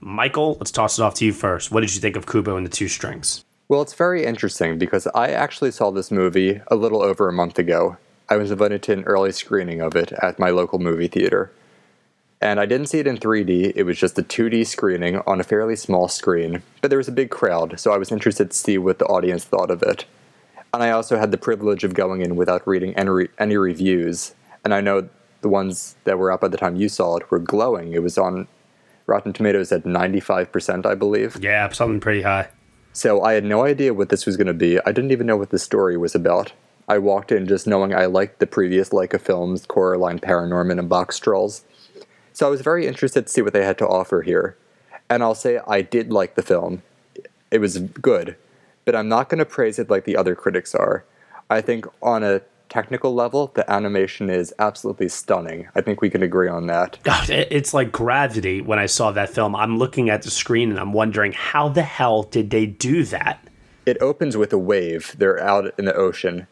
[0.00, 1.72] Michael, let's toss it off to you first.
[1.72, 3.44] What did you think of Kubo and the Two Strings?
[3.68, 7.58] Well, it's very interesting because I actually saw this movie a little over a month
[7.58, 7.96] ago.
[8.28, 11.50] I was invited to an early screening of it at my local movie theater.
[12.40, 15.44] And I didn't see it in 3D, it was just a 2D screening on a
[15.44, 18.78] fairly small screen, but there was a big crowd, so I was interested to see
[18.78, 20.04] what the audience thought of it.
[20.72, 24.72] And I also had the privilege of going in without reading any, any reviews, and
[24.72, 25.08] I know
[25.40, 27.92] the ones that were up by the time you saw it were glowing.
[27.92, 28.46] It was on
[29.06, 31.38] Rotten Tomatoes at 95%, I believe.
[31.40, 32.48] Yeah, something pretty high.
[32.92, 34.78] So I had no idea what this was going to be.
[34.80, 36.52] I didn't even know what the story was about.
[36.88, 41.62] I walked in just knowing I liked the previous Laika films, Coraline, ParaNorman, and Boxtrolls.
[42.38, 44.56] So I was very interested to see what they had to offer here.
[45.10, 46.84] And I'll say I did like the film.
[47.50, 48.36] It was good,
[48.84, 51.04] but I'm not going to praise it like the other critics are.
[51.50, 55.66] I think on a technical level, the animation is absolutely stunning.
[55.74, 57.00] I think we can agree on that.
[57.02, 59.56] God, it's like gravity when I saw that film.
[59.56, 63.48] I'm looking at the screen and I'm wondering how the hell did they do that?
[63.84, 65.16] It opens with a wave.
[65.18, 66.46] They're out in the ocean.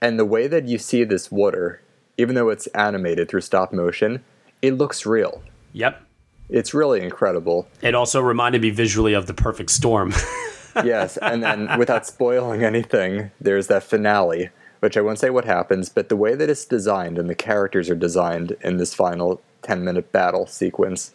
[0.00, 1.82] And the way that you see this water,
[2.16, 4.24] even though it's animated through stop motion,
[4.66, 5.42] it looks real.
[5.72, 6.02] Yep.
[6.48, 7.68] It's really incredible.
[7.82, 10.12] It also reminded me visually of the perfect storm.
[10.76, 14.50] yes, and then without spoiling anything, there's that finale
[14.80, 17.90] which I won't say what happens, but the way that it's designed and the characters
[17.90, 21.12] are designed in this final 10 minute battle sequence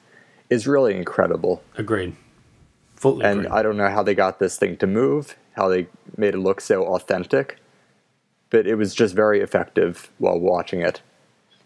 [0.49, 1.63] is really incredible.
[1.77, 2.15] Agreed.
[2.95, 3.51] Fully and agreed.
[3.51, 5.87] I don't know how they got this thing to move, how they
[6.17, 7.59] made it look so authentic,
[8.49, 11.01] but it was just very effective while watching it.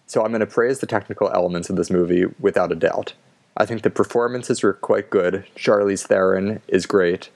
[0.08, 3.14] So I'm going to praise the technical elements of this movie without a doubt.
[3.58, 5.46] I think the performances were quite good.
[5.56, 7.30] Charlize Theron is great.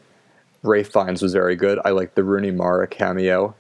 [0.64, 1.80] Ralph Fiennes was very good.
[1.86, 3.56] I liked the Rooney Mara cameo.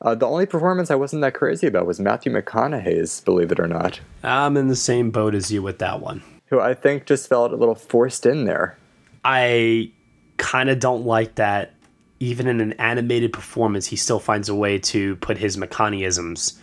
[0.00, 3.66] Uh, the only performance I wasn't that crazy about was Matthew McConaughey's, believe it or
[3.66, 4.00] not.
[4.22, 6.22] I'm in the same boat as you with that one.
[6.46, 8.78] Who I think just felt a little forced in there.
[9.24, 9.90] I
[10.36, 11.72] kind of don't like that.
[12.20, 16.56] Even in an animated performance, he still finds a way to put his McConaugheyisms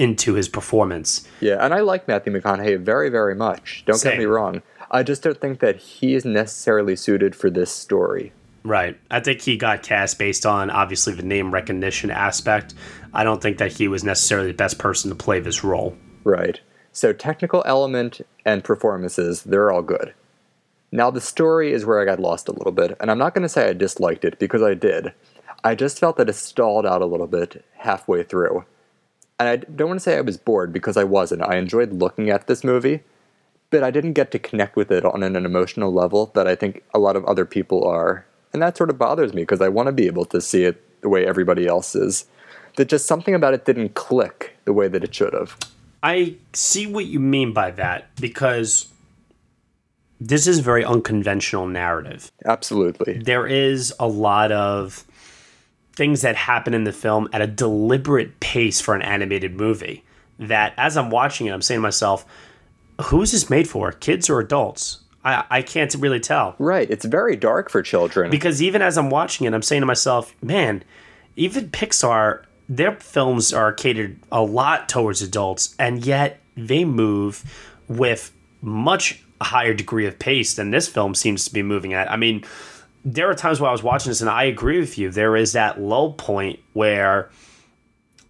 [0.00, 1.28] into his performance.
[1.40, 3.84] Yeah, and I like Matthew McConaughey very, very much.
[3.86, 4.12] Don't Same.
[4.12, 4.62] get me wrong.
[4.90, 8.32] I just don't think that he is necessarily suited for this story.
[8.64, 8.98] Right.
[9.10, 12.74] I think he got cast based on obviously the name recognition aspect.
[13.12, 15.96] I don't think that he was necessarily the best person to play this role.
[16.24, 16.60] Right.
[16.92, 20.14] So technical element and performances, they're all good.
[20.90, 23.42] Now the story is where I got lost a little bit, and I'm not going
[23.42, 25.12] to say I disliked it because I did.
[25.62, 28.64] I just felt that it stalled out a little bit halfway through.
[29.40, 31.42] And I don't want to say I was bored because I wasn't.
[31.42, 33.00] I enjoyed looking at this movie,
[33.70, 36.84] but I didn't get to connect with it on an emotional level that I think
[36.94, 39.86] a lot of other people are and that sort of bothers me because I want
[39.86, 42.26] to be able to see it the way everybody else is.
[42.76, 45.56] That just something about it didn't click the way that it should have.
[46.02, 48.88] I see what you mean by that because
[50.20, 52.30] this is a very unconventional narrative.
[52.44, 53.18] Absolutely.
[53.18, 55.04] There is a lot of
[56.00, 60.02] things that happen in the film at a deliberate pace for an animated movie
[60.38, 62.24] that as I'm watching it, I'm saying to myself,
[63.02, 63.92] who's this made for?
[63.92, 65.00] Kids or adults?
[65.22, 66.54] I, I can't really tell.
[66.58, 66.90] Right.
[66.90, 68.30] It's very dark for children.
[68.30, 70.84] Because even as I'm watching it, I'm saying to myself, man,
[71.36, 77.44] even Pixar, their films are catered a lot towards adults, and yet they move
[77.88, 78.32] with
[78.62, 82.10] much higher degree of pace than this film seems to be moving at.
[82.10, 82.42] I mean,
[83.04, 85.10] there are times where I was watching this, and I agree with you.
[85.10, 87.30] There is that low point where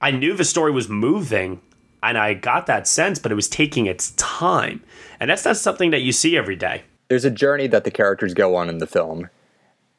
[0.00, 1.60] I knew the story was moving,
[2.02, 4.82] and I got that sense, but it was taking its time.
[5.18, 6.82] And that's not something that you see every day.
[7.08, 9.28] There's a journey that the characters go on in the film.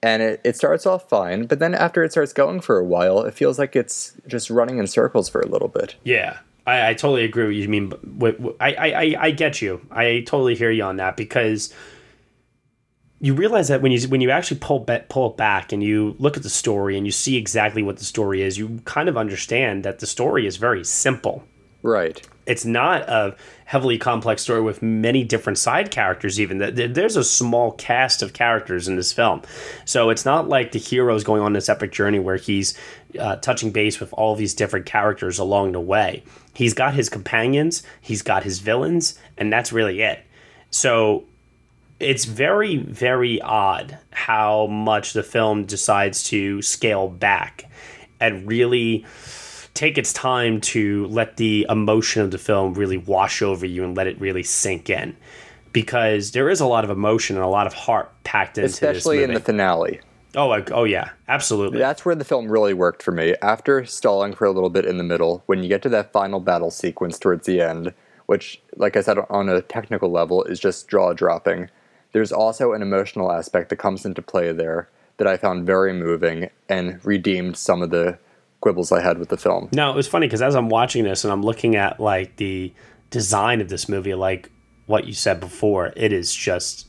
[0.04, 3.22] And it, it starts off fine, but then after it starts going for a while,
[3.22, 5.96] it feels like it's just running in circles for a little bit.
[6.04, 7.68] Yeah, I, I totally agree with you.
[7.68, 7.94] mean,
[8.60, 9.86] I, I, I get you.
[9.92, 11.72] I totally hear you on that because
[13.22, 16.38] you realize that when you when you actually pull pull it back and you look
[16.38, 19.86] at the story and you see exactly what the story is, you kind of understand
[19.86, 21.44] that the story is very simple.
[21.84, 22.28] Right.
[22.48, 26.40] It's not a heavily complex story with many different side characters.
[26.40, 29.44] Even there's a small cast of characters in this film,
[29.86, 32.76] so it's not like the hero is going on this epic journey where he's
[33.20, 36.24] uh, touching base with all these different characters along the way.
[36.56, 40.26] He's got his companions, he's got his villains, and that's really it.
[40.72, 41.26] So
[42.02, 47.70] it's very very odd how much the film decides to scale back
[48.20, 49.06] and really
[49.74, 53.96] take its time to let the emotion of the film really wash over you and
[53.96, 55.16] let it really sink in.
[55.74, 59.20] Because there is a lot of emotion and a lot of heart packed into Especially
[59.20, 60.02] this in the finale.
[60.36, 61.10] oh like, oh yeah.
[61.30, 61.80] Absolutely.
[61.80, 63.36] That's where the film really worked for me.
[63.42, 66.42] After stalling for a little bit in the middle, when you get to that final
[66.42, 67.94] battle sequence towards the end,
[68.26, 71.70] which, like I said, on a technical level, is just jaw dropping,
[72.12, 76.50] there's also an emotional aspect that comes into play there that I found very moving
[76.68, 78.18] and redeemed some of the
[78.62, 79.70] quibbles I had with the film.
[79.74, 82.74] No, it was funny because as I'm watching this and I'm looking at like the
[83.10, 84.50] design of this movie, like
[84.86, 86.88] what you said before, it is just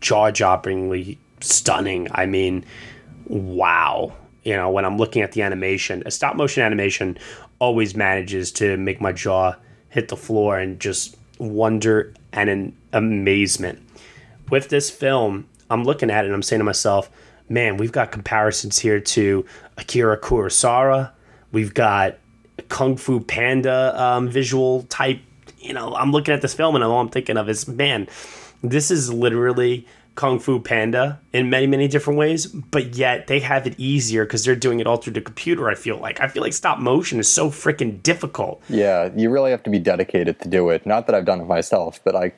[0.00, 2.08] jaw droppingly stunning.
[2.12, 2.64] I mean,
[3.26, 4.14] wow.
[4.42, 7.18] You know, when I'm looking at the animation, a stop motion animation
[7.58, 9.54] always manages to make my jaw
[9.90, 13.80] hit the floor and just wonder and an amazement.
[14.50, 17.10] With this film, I'm looking at it and I'm saying to myself,
[17.48, 19.44] man, we've got comparisons here to
[19.76, 21.12] Akira Kurosawa.
[21.52, 22.18] We've got
[22.68, 25.20] Kung Fu Panda um, visual type.
[25.58, 28.08] You know, I'm looking at this film and all I'm thinking of is, man,
[28.62, 33.66] this is literally Kung Fu Panda in many, many different ways, but yet they have
[33.66, 35.70] it easier because they're doing it all through the computer.
[35.70, 38.60] I feel like I feel like stop motion is so freaking difficult.
[38.68, 40.84] Yeah, you really have to be dedicated to do it.
[40.84, 42.32] Not that I've done it myself, but I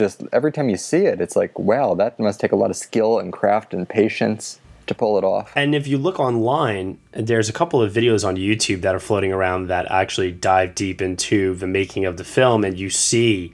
[0.00, 2.76] just every time you see it, it's like, wow, that must take a lot of
[2.76, 5.52] skill and craft and patience to pull it off.
[5.54, 9.30] And if you look online, there's a couple of videos on YouTube that are floating
[9.30, 13.52] around that actually dive deep into the making of the film, and you see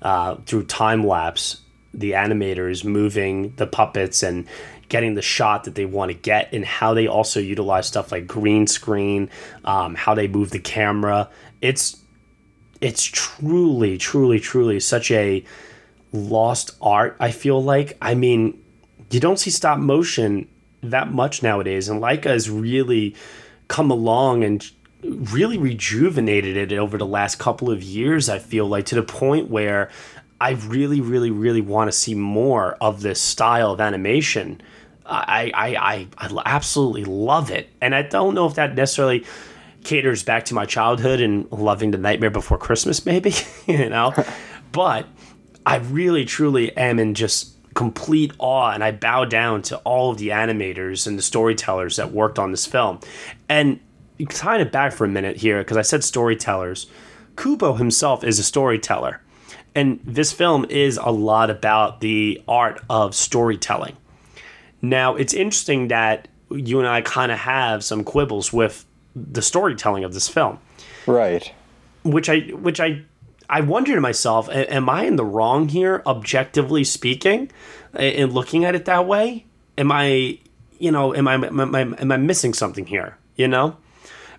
[0.00, 4.46] uh, through time lapse the animators moving the puppets and
[4.88, 8.26] getting the shot that they want to get, and how they also utilize stuff like
[8.26, 9.28] green screen,
[9.64, 11.28] um, how they move the camera.
[11.60, 12.00] It's
[12.80, 15.44] it's truly, truly, truly such a
[16.12, 17.16] lost art.
[17.20, 17.96] I feel like.
[18.00, 18.62] I mean,
[19.10, 20.48] you don't see stop motion
[20.82, 23.14] that much nowadays, and Laika has really
[23.68, 24.70] come along and
[25.02, 28.28] really rejuvenated it over the last couple of years.
[28.28, 29.90] I feel like to the point where
[30.40, 34.60] I really, really, really want to see more of this style of animation.
[35.04, 39.24] I, I, I, I absolutely love it, and I don't know if that necessarily
[39.84, 43.32] caters back to my childhood and loving the Nightmare Before Christmas, maybe
[43.66, 44.12] you know,
[44.72, 45.06] but
[45.68, 50.16] I really, truly am in just complete awe and I bow down to all of
[50.16, 53.00] the animators and the storytellers that worked on this film.
[53.50, 53.78] And
[54.30, 56.86] tying it back for a minute here, because I said storytellers,
[57.36, 59.20] Kubo himself is a storyteller.
[59.74, 63.98] And this film is a lot about the art of storytelling.
[64.80, 70.02] Now, it's interesting that you and I kind of have some quibbles with the storytelling
[70.02, 70.60] of this film.
[71.06, 71.52] Right.
[72.04, 73.02] Which I which I
[73.50, 77.50] I wonder to myself, am I in the wrong here, objectively speaking,
[77.98, 79.46] in looking at it that way?
[79.78, 80.38] Am I,
[80.78, 83.16] you know, am I am I, am I missing something here?
[83.36, 83.76] You know,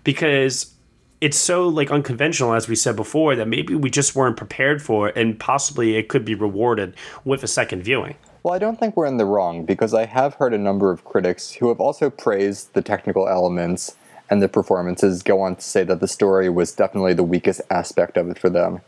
[0.04, 0.74] because
[1.20, 5.08] it's so like unconventional, as we said before, that maybe we just weren't prepared for
[5.08, 6.94] it, and possibly it could be rewarded
[7.24, 8.14] with a second viewing.
[8.42, 11.04] Well, I don't think we're in the wrong because I have heard a number of
[11.04, 13.96] critics who have also praised the technical elements
[14.30, 18.16] and the performances go on to say that the story was definitely the weakest aspect
[18.16, 18.80] of it for them.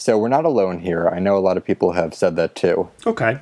[0.00, 1.10] So we're not alone here.
[1.10, 2.88] I know a lot of people have said that too.
[3.06, 3.38] Okay,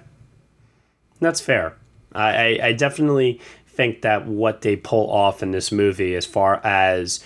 [1.21, 1.77] that's fair.
[2.13, 6.61] I, I, I definitely think that what they pull off in this movie, as far
[6.67, 7.23] as,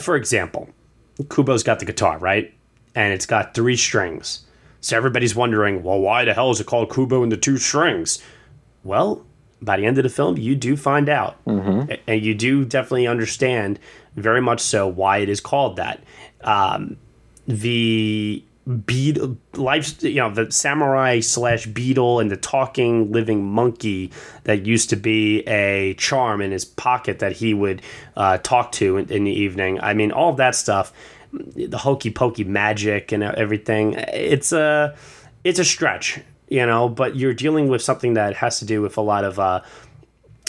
[0.00, 0.68] for example,
[1.28, 2.54] Kubo's got the guitar, right?
[2.94, 4.46] And it's got three strings.
[4.80, 8.22] So everybody's wondering, well, why the hell is it called Kubo and the two strings?
[8.84, 9.26] Well,
[9.60, 11.44] by the end of the film, you do find out.
[11.46, 11.94] Mm-hmm.
[12.06, 13.80] And you do definitely understand
[14.14, 16.00] very much so why it is called that.
[16.42, 16.96] Um,
[17.46, 18.42] the
[18.86, 19.18] beat
[19.58, 24.10] life you know the samurai slash beetle and the talking living monkey
[24.44, 27.82] that used to be a charm in his pocket that he would
[28.16, 29.78] uh, talk to in, in the evening.
[29.80, 30.92] I mean all that stuff
[31.56, 34.96] the hokey pokey magic and everything it's a
[35.42, 38.96] it's a stretch you know but you're dealing with something that has to do with
[38.96, 39.60] a lot of uh,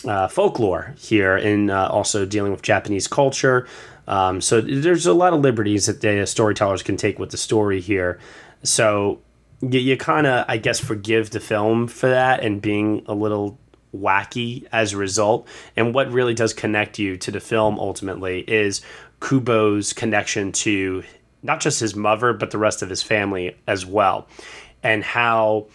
[0.06, 3.68] uh, folklore here and uh, also dealing with japanese culture
[4.08, 7.82] um, so there's a lot of liberties that the storytellers can take with the story
[7.82, 8.20] here.
[8.64, 9.20] So
[9.62, 13.58] you, you kind of, I guess, forgive the film for that and being a little
[13.96, 15.48] wacky as a result.
[15.76, 18.82] And what really does connect you to the film ultimately is
[19.22, 21.04] Kubo's connection to
[21.44, 24.28] not just his mother, but the rest of his family as well.
[24.84, 25.68] And how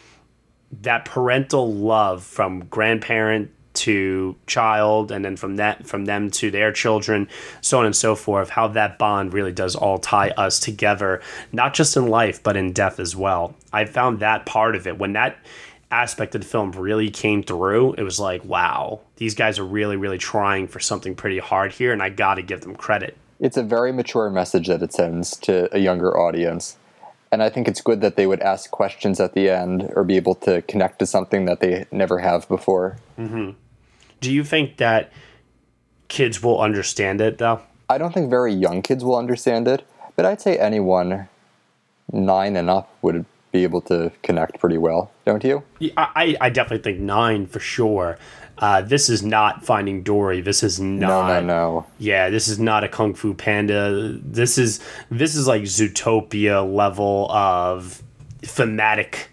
[0.82, 3.50] that parental love from grandparent
[3.84, 7.28] to child and then from that from them to their children
[7.60, 11.20] so on and so forth how that bond really does all tie us together
[11.52, 14.98] not just in life but in death as well i found that part of it
[14.98, 15.36] when that
[15.90, 19.96] aspect of the film really came through it was like wow these guys are really
[19.96, 23.62] really trying for something pretty hard here and i gotta give them credit It's a
[23.62, 26.76] very mature message that it sends to a younger audience.
[27.32, 30.16] And I think it's good that they would ask questions at the end or be
[30.16, 32.98] able to connect to something that they never have before.
[33.16, 33.52] hmm
[34.20, 35.12] do you think that
[36.08, 37.60] kids will understand it though
[37.90, 41.28] I don't think very young kids will understand it, but I'd say anyone
[42.12, 45.64] nine and up would be able to connect pretty well, don't you?
[45.80, 48.16] Yeah, I, I definitely think nine for sure.
[48.58, 50.40] Uh, this is not Finding Dory.
[50.40, 51.40] This is not.
[51.40, 51.86] no, no.
[51.98, 54.12] Yeah, this is not a Kung Fu Panda.
[54.22, 54.78] This is
[55.10, 58.04] this is like Zootopia level of
[58.42, 59.30] thematic,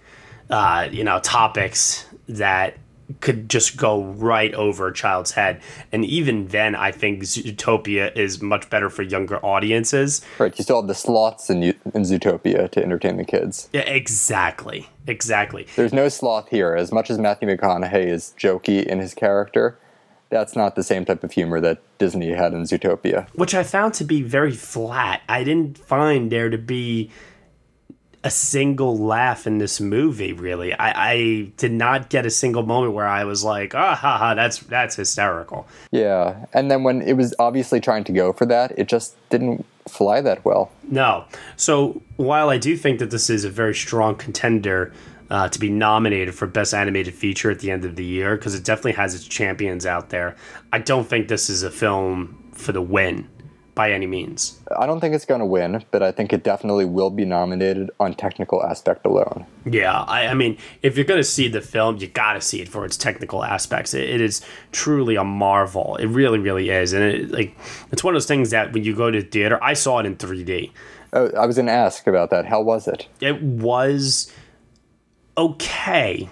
[0.49, 2.77] uh, you know, topics that
[3.21, 5.61] could just go right over a child's head.
[5.91, 10.21] And even then, I think Zootopia is much better for younger audiences.
[10.39, 13.69] Right, you still have the sloths in, in Zootopia to entertain the kids.
[13.71, 15.67] Yeah, exactly, exactly.
[15.75, 16.75] There's no sloth here.
[16.75, 19.79] As much as Matthew McConaughey is jokey in his character,
[20.29, 23.27] that's not the same type of humor that Disney had in Zootopia.
[23.35, 25.21] which I found to be very flat.
[25.29, 27.09] I didn't find there to be
[28.27, 30.33] a single laugh in this movie.
[30.33, 34.17] Really, I, I did not get a single moment where I was like, "Ah, ha,
[34.17, 38.45] ha, that's that's hysterical." Yeah, and then when it was obviously trying to go for
[38.45, 40.69] that, it just didn't fly that well.
[40.83, 41.23] No.
[41.55, 44.93] So while I do think that this is a very strong contender
[45.29, 48.53] uh, to be nominated for Best Animated Feature at the end of the year, because
[48.55, 50.35] it definitely has its champions out there,
[50.73, 53.29] I don't think this is a film for the win
[53.77, 54.59] by any means.
[54.75, 57.91] I don't think it's going to win, but I think it definitely will be nominated
[57.99, 59.45] on technical aspect alone.
[59.65, 62.59] Yeah, I, I mean, if you're going to see the film, you got to see
[62.59, 63.93] it for its technical aspects.
[63.93, 65.95] It, it is truly a marvel.
[65.97, 67.55] It really, really is, and it, like
[67.91, 70.17] it's one of those things that when you go to theater, I saw it in
[70.17, 70.71] 3D.
[71.13, 72.47] Oh, I was going to ask about that.
[72.47, 73.07] How was it?
[73.21, 74.33] It was
[75.37, 76.27] okay.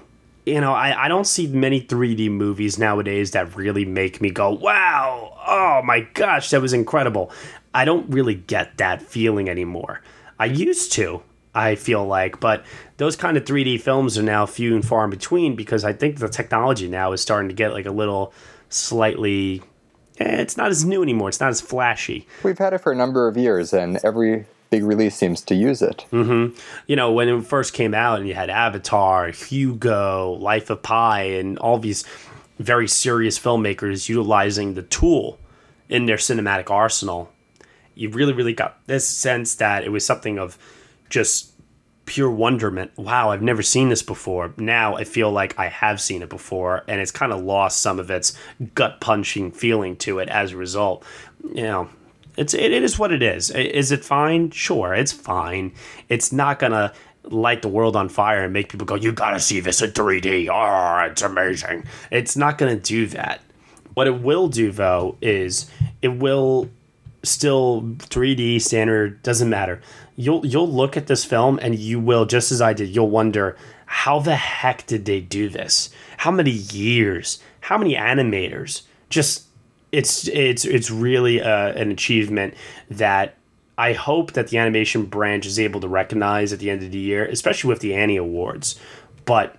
[0.46, 4.52] You know, I, I don't see many 3D movies nowadays that really make me go,
[4.52, 7.32] wow, oh my gosh, that was incredible.
[7.74, 10.02] I don't really get that feeling anymore.
[10.40, 11.24] I used to,
[11.56, 12.64] I feel like, but
[12.98, 16.20] those kind of 3D films are now few and far in between because I think
[16.20, 18.34] the technology now is starting to get like a little
[18.70, 19.64] slightly.
[20.20, 21.30] Eh, it's not as new anymore.
[21.30, 22.28] It's not as flashy.
[22.44, 25.82] We've had it for a number of years, and every big release seems to use
[25.82, 26.06] it.
[26.12, 26.48] hmm
[26.88, 31.22] You know, when it first came out, and you had Avatar, Hugo, Life of Pi,
[31.24, 32.04] and all these
[32.60, 35.40] very serious filmmakers utilizing the tool
[35.90, 37.32] in their cinematic arsenal,
[37.96, 40.58] you really, really got this sense that it was something of
[41.10, 41.52] just
[42.06, 42.92] pure wonderment.
[42.98, 44.54] Wow, I've never seen this before.
[44.58, 48.00] Now I feel like I have seen it before, and it's kind of lost some
[48.00, 48.38] of its
[48.74, 51.04] gut punching feeling to it as a result.
[51.44, 51.90] You know,
[52.38, 53.50] it's it, it is what it is.
[53.52, 54.52] Is it fine?
[54.52, 55.74] Sure, it's fine.
[56.10, 59.60] It's not gonna light the world on fire and make people go, "You gotta see
[59.60, 61.86] this in 3D." Oh, ah, it's amazing.
[62.12, 63.42] It's not gonna do that.
[63.94, 65.70] What it will do though is
[66.02, 66.70] it will
[67.24, 69.82] still 3D standard doesn't matter.
[70.16, 72.90] You'll you'll look at this film and you will just as I did.
[72.90, 75.90] You'll wonder how the heck did they do this?
[76.18, 77.40] How many years?
[77.62, 78.84] How many animators?
[79.10, 79.45] Just
[79.96, 82.54] it's it's it's really uh, an achievement
[82.90, 83.38] that
[83.78, 86.98] I hope that the animation branch is able to recognize at the end of the
[87.00, 88.80] year, especially with the Annie Awards.
[89.24, 89.58] But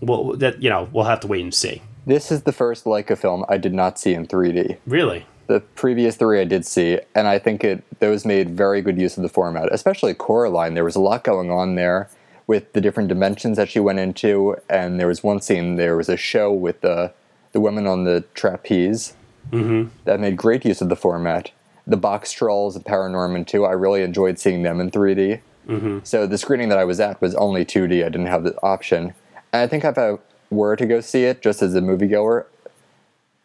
[0.00, 1.82] well, that you know we'll have to wait and see.
[2.06, 4.78] This is the first Laika film I did not see in 3D.
[4.86, 5.26] Really?
[5.46, 9.16] The previous three I did see, and I think it those made very good use
[9.16, 10.74] of the format, especially Coraline.
[10.74, 12.10] There was a lot going on there
[12.46, 15.76] with the different dimensions that she went into, and there was one scene.
[15.76, 17.12] There was a show with the
[17.52, 19.14] the women on the trapeze
[19.50, 19.88] Mm-hmm.
[20.04, 21.50] that made great use of the format.
[21.86, 23.64] The Boxtrolls and ParaNorman too.
[23.64, 25.40] I really enjoyed seeing them in 3D.
[25.68, 25.98] Mm-hmm.
[26.04, 28.04] So the screening that I was at was only 2D.
[28.04, 29.14] I didn't have the option.
[29.52, 30.18] And I think if I
[30.50, 32.44] were to go see it just as a moviegoer,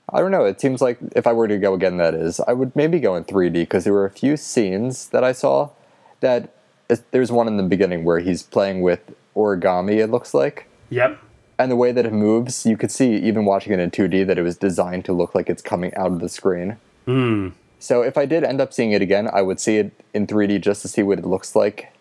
[0.10, 0.45] I don't know.
[0.45, 3.16] It seems like if I were to go again, that is, I would maybe go
[3.16, 5.70] in 3D because there were a few scenes that I saw
[6.20, 6.54] that
[7.12, 8.99] there's one in the beginning where he's playing with
[9.36, 10.68] origami, it looks like.
[10.89, 11.20] Yep.
[11.60, 14.38] And the way that it moves, you could see, even watching it in 2D, that
[14.38, 16.78] it was designed to look like it's coming out of the screen.
[17.06, 17.49] Hmm.
[17.80, 20.62] So if I did end up seeing it again, I would see it in 3D
[20.62, 21.93] just to see what it looks like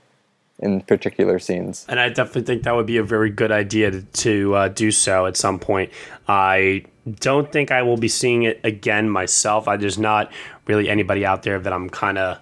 [0.58, 1.84] in particular scenes.
[1.88, 4.90] And I definitely think that would be a very good idea to, to uh, do
[4.92, 5.90] so at some point.
[6.28, 6.84] I
[7.18, 9.66] don't think I will be seeing it again myself.
[9.66, 10.32] I, there's not
[10.66, 12.38] really anybody out there that I'm kind of,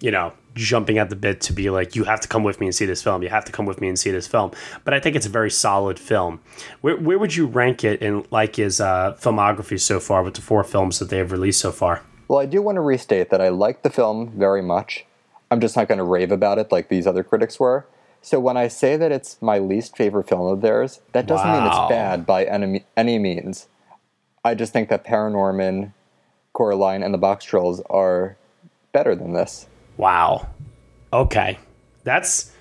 [0.00, 2.66] you know, jumping at the bit to be like, you have to come with me
[2.66, 3.22] and see this film.
[3.22, 4.50] You have to come with me and see this film.
[4.84, 6.40] But I think it's a very solid film.
[6.80, 10.42] Where, where would you rank it in like his uh, filmography so far with the
[10.42, 12.02] four films that they have released so far?
[12.28, 15.04] Well, I do want to restate that I like the film very much.
[15.50, 17.86] I'm just not going to rave about it like these other critics were.
[18.22, 21.66] So when I say that it's my least favorite film of theirs, that doesn't mean
[21.66, 23.66] it's bad by any, any means.
[24.44, 25.92] I just think that ParaNorman,
[26.52, 28.36] Coraline, and the Boxtrolls are
[28.92, 29.66] better than this.
[30.00, 30.48] Wow.
[31.12, 31.58] Okay.
[32.04, 32.52] That's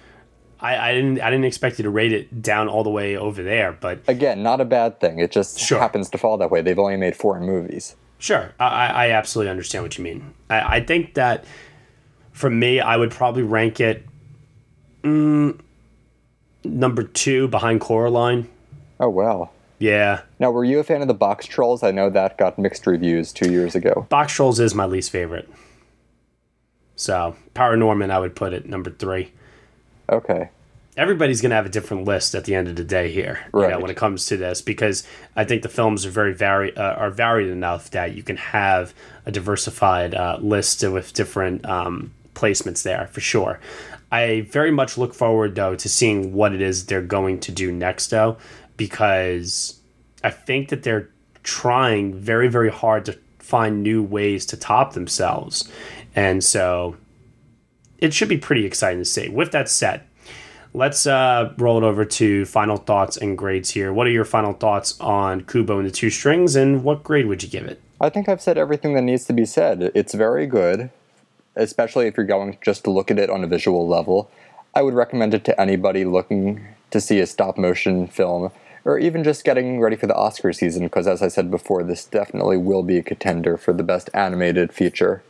[0.60, 3.42] I, I didn't I didn't expect you to rate it down all the way over
[3.42, 5.20] there, but Again, not a bad thing.
[5.20, 6.62] It just happens to fall that way.
[6.62, 7.96] They've only made four movies.
[8.18, 10.34] Sure, I, I I absolutely understand what you mean.
[10.50, 11.46] I, I think that
[12.34, 14.06] for me, I would probably rank it
[15.04, 15.58] mm,
[16.66, 18.50] number two behind Coraline.
[19.00, 19.52] Oh wow.
[19.82, 21.84] Yeah, Now, were you a fan of the Box Trolls?
[21.84, 24.06] I know that got mixed reviews two years ago.
[24.12, 25.50] Boxtrolls is my least favorite.
[27.00, 29.32] So ParaNorman, I would put it number three.
[30.10, 30.50] Okay.
[30.97, 33.60] everybody's going to have a different list at the end of the day here you
[33.62, 33.82] know, Right.
[33.82, 35.04] when it comes to this because
[35.36, 38.93] i think the films are very vari- uh, are varied enough that you can have
[39.28, 43.60] a diversified uh, list with different um, placements there for sure
[44.12, 47.72] i very much look forward though to seeing what it is they're going to do
[47.72, 48.36] next though
[48.76, 49.80] because
[50.24, 51.08] i think that they're
[51.43, 55.70] trying very very hard to find new ways to top themselves
[56.16, 56.95] and so
[57.97, 60.01] it should be pretty exciting to see with that said
[60.74, 63.91] Let's uh, roll it over to final thoughts and grades here.
[63.91, 67.41] What are your final thoughts on Kubo and the Two Strings, and what grade would
[67.41, 67.82] you give it?
[67.99, 69.91] I think I've said everything that needs to be said.
[69.95, 70.91] It's very good,
[71.55, 74.30] especially if you're going just to look at it on a visual level.
[74.76, 78.51] I would recommend it to anybody looking to see a stop motion film
[78.86, 82.05] or even just getting ready for the Oscar season because as I said before, this
[82.05, 85.24] definitely will be a contender for the best animated feature.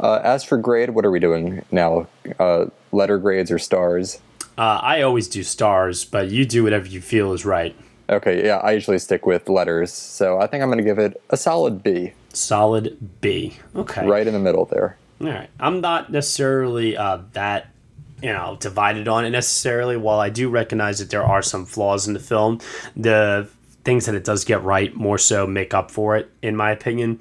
[0.00, 2.06] Uh, as for grade, what are we doing now?
[2.38, 4.20] Uh, letter grades or stars?
[4.56, 7.76] Uh, I always do stars, but you do whatever you feel is right.
[8.08, 11.20] Okay, yeah, I usually stick with letters, so I think I'm going to give it
[11.30, 12.12] a solid B.
[12.32, 13.56] Solid B.
[13.76, 14.06] Okay.
[14.06, 14.96] Right in the middle there.
[15.20, 15.50] All right.
[15.60, 17.68] I'm not necessarily uh, that,
[18.22, 19.96] you know, divided on it necessarily.
[19.96, 22.60] While I do recognize that there are some flaws in the film,
[22.96, 23.48] the
[23.84, 27.20] things that it does get right more so make up for it, in my opinion.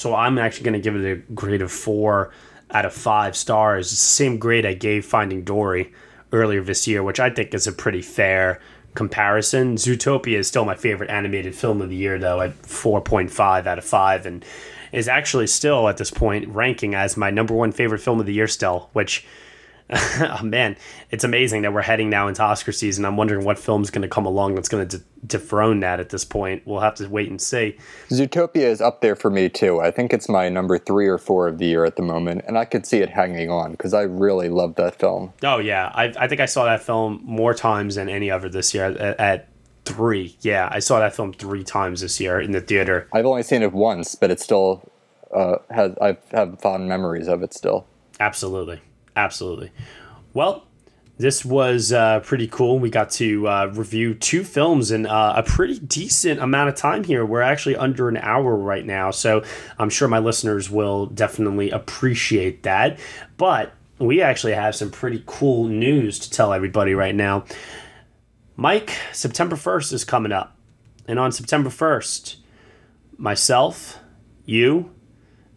[0.00, 2.30] So I'm actually going to give it a grade of four
[2.70, 3.90] out of five stars.
[3.90, 5.92] Same grade I gave Finding Dory
[6.32, 8.62] earlier this year, which I think is a pretty fair
[8.94, 9.74] comparison.
[9.74, 13.84] Zootopia is still my favorite animated film of the year, though, at 4.5 out of
[13.84, 14.42] 5, and
[14.90, 18.32] is actually still at this point ranking as my number one favorite film of the
[18.32, 19.26] year still, which.
[20.20, 20.76] oh man,
[21.10, 23.04] it's amazing that we're heading now into Oscar season.
[23.04, 26.10] I'm wondering what film's going to come along that's going to de- dethrone that at
[26.10, 26.62] this point.
[26.64, 27.76] We'll have to wait and see.
[28.08, 29.80] Zootopia is up there for me too.
[29.80, 32.56] I think it's my number three or four of the year at the moment, and
[32.56, 35.32] I could see it hanging on because I really love that film.
[35.42, 38.72] Oh yeah, I, I think I saw that film more times than any other this
[38.72, 38.84] year.
[38.84, 39.48] At, at
[39.84, 43.08] three, yeah, I saw that film three times this year in the theater.
[43.12, 44.88] I've only seen it once, but it still
[45.34, 45.96] uh, has.
[46.00, 47.86] I have fond memories of it still.
[48.20, 48.80] Absolutely,
[49.16, 49.72] absolutely.
[50.32, 50.66] Well,
[51.20, 52.78] this was uh, pretty cool.
[52.78, 57.04] We got to uh, review two films in uh, a pretty decent amount of time
[57.04, 57.26] here.
[57.26, 59.44] We're actually under an hour right now, so
[59.78, 62.98] I'm sure my listeners will definitely appreciate that.
[63.36, 67.44] But we actually have some pretty cool news to tell everybody right now.
[68.56, 70.56] Mike, September 1st is coming up.
[71.06, 72.36] And on September 1st,
[73.18, 73.98] myself,
[74.46, 74.90] you,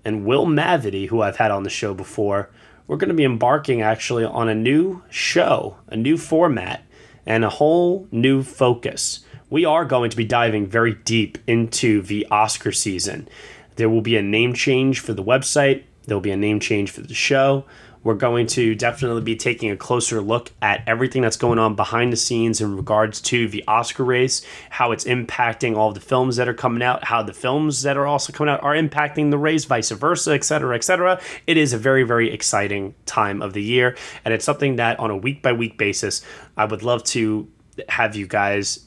[0.03, 2.49] and Will Mavity, who I've had on the show before,
[2.87, 6.83] we're going to be embarking actually on a new show, a new format,
[7.25, 9.25] and a whole new focus.
[9.49, 13.27] We are going to be diving very deep into the Oscar season.
[13.75, 16.91] There will be a name change for the website, there will be a name change
[16.91, 17.65] for the show.
[18.03, 22.11] We're going to definitely be taking a closer look at everything that's going on behind
[22.11, 26.47] the scenes in regards to the Oscar race, how it's impacting all the films that
[26.47, 29.65] are coming out, how the films that are also coming out are impacting the race,
[29.65, 31.21] vice versa, etc., cetera, et cetera.
[31.47, 35.09] It is a very, very exciting time of the year, and it's something that on
[35.09, 36.23] a week by week basis,
[36.57, 37.47] I would love to
[37.89, 38.85] have you guys,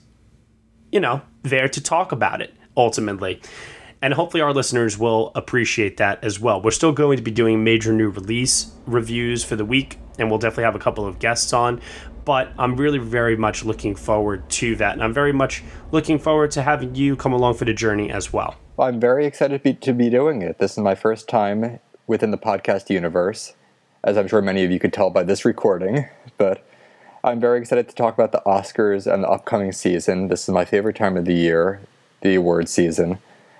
[0.92, 3.40] you know, there to talk about it ultimately.
[4.07, 6.62] And hopefully, our listeners will appreciate that as well.
[6.62, 10.38] We're still going to be doing major new release reviews for the week, and we'll
[10.38, 11.80] definitely have a couple of guests on.
[12.24, 14.92] But I'm really very much looking forward to that.
[14.92, 18.32] And I'm very much looking forward to having you come along for the journey as
[18.32, 18.54] well.
[18.76, 20.61] Well, I'm very excited to be, to be doing it.
[20.61, 23.54] This is my first time within the podcast universe,
[24.04, 26.07] as I'm sure many of you could tell by this recording.
[26.38, 26.64] But
[27.24, 30.28] I'm very excited to talk about the Oscars and the upcoming season.
[30.28, 31.80] This is my favorite time of the year,
[32.20, 33.18] the award season.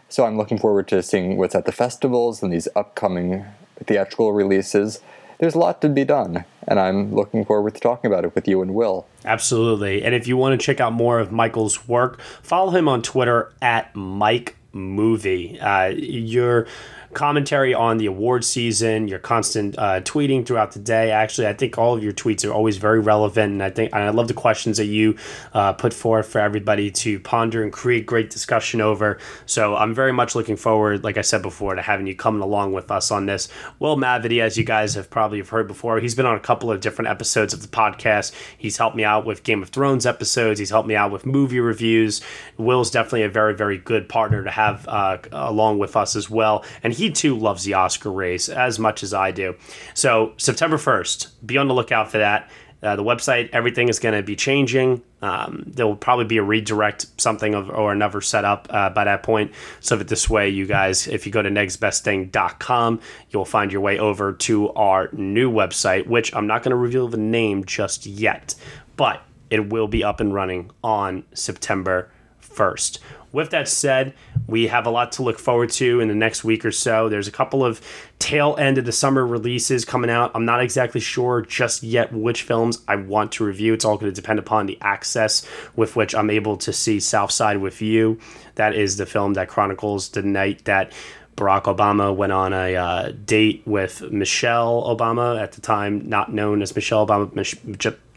[0.09, 3.44] So I'm looking forward to seeing what's at the festivals and these upcoming
[3.84, 5.00] theatrical releases.
[5.38, 8.48] there's a lot to be done, and I'm looking forward to talking about it with
[8.48, 9.07] you and Will.
[9.24, 10.02] Absolutely.
[10.02, 13.52] And if you want to check out more of Michael's work, follow him on Twitter
[13.61, 15.61] at Mike Movie.
[15.61, 16.66] Uh, you're
[17.14, 21.11] commentary on the award season, your constant uh, tweeting throughout the day.
[21.11, 24.02] Actually, I think all of your tweets are always very relevant, and I think and
[24.02, 25.16] I love the questions that you
[25.54, 29.18] uh, put forth for everybody to ponder and create great discussion over.
[29.46, 32.72] So I'm very much looking forward, like I said before, to having you coming along
[32.72, 33.48] with us on this.
[33.78, 36.70] Will Mavity, as you guys have probably have heard before, he's been on a couple
[36.70, 38.32] of different episodes of the podcast.
[38.57, 40.59] He's helped me out with Game of Thrones episodes.
[40.59, 42.20] He's helped me out with movie reviews.
[42.57, 46.64] Will's definitely a very, very good partner to have uh, along with us as well,
[46.82, 49.57] and he too loves the Oscar race as much as I do.
[49.94, 52.50] So September 1st, be on the lookout for that.
[52.82, 55.02] Uh, the website, everything is going to be changing.
[55.22, 59.22] Um, there will probably be a redirect, something of, or another setup uh, by that
[59.22, 59.52] point.
[59.80, 63.00] So that this way, you guys, if you go to negsbestthing.com,
[63.30, 67.09] you'll find your way over to our new website, which I'm not going to reveal
[67.09, 68.54] the name just yet,
[68.96, 72.11] but it will be up and running on September
[72.42, 72.98] 1st.
[73.33, 74.14] With that said,
[74.47, 77.09] we have a lot to look forward to in the next week or so.
[77.09, 77.81] There's a couple of
[78.18, 80.31] tail end of the summer releases coming out.
[80.35, 83.74] I'm not exactly sure just yet which films I want to review.
[83.74, 87.59] It's all going to depend upon the access with which I'm able to see Southside
[87.59, 88.18] with You.
[88.55, 90.93] That is the film that chronicles the night that
[91.37, 96.62] Barack Obama went on a uh, date with Michelle Obama, at the time not known
[96.62, 97.59] as Michelle Obama, Mich-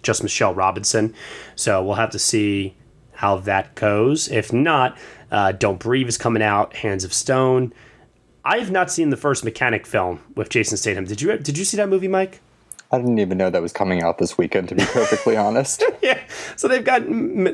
[0.02, 1.14] just Michelle Robinson.
[1.56, 2.76] So we'll have to see
[3.20, 4.30] how that goes.
[4.30, 4.98] If not,
[5.30, 6.74] uh, Don't Breathe is coming out.
[6.78, 7.74] Hands of Stone.
[8.46, 11.04] I have not seen the first Mechanic film with Jason Statham.
[11.04, 11.38] Did you?
[11.38, 12.40] Did you see that movie, Mike?
[12.94, 14.70] I didn't even know that was coming out this weekend.
[14.70, 15.84] To be perfectly honest.
[16.02, 16.18] yeah.
[16.56, 17.02] So they've got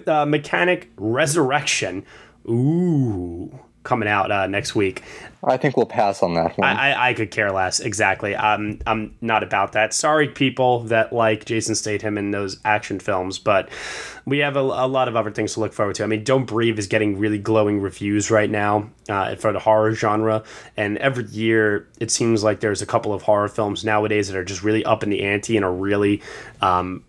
[0.08, 2.06] uh, Mechanic Resurrection.
[2.48, 5.04] Ooh coming out uh, next week.
[5.48, 6.68] I think we'll pass on that one.
[6.68, 7.80] I, I, I could care less.
[7.80, 8.36] Exactly.
[8.36, 9.94] Um, I'm not about that.
[9.94, 13.70] Sorry, people that like Jason Statham in those action films, but
[14.26, 16.04] we have a, a lot of other things to look forward to.
[16.04, 19.94] I mean, Don't Breathe is getting really glowing reviews right now uh, for the horror
[19.94, 20.44] genre,
[20.76, 24.46] and every year it seems like there's a couple of horror films nowadays that are
[24.46, 26.24] just really up in the ante and are really
[26.62, 27.04] um,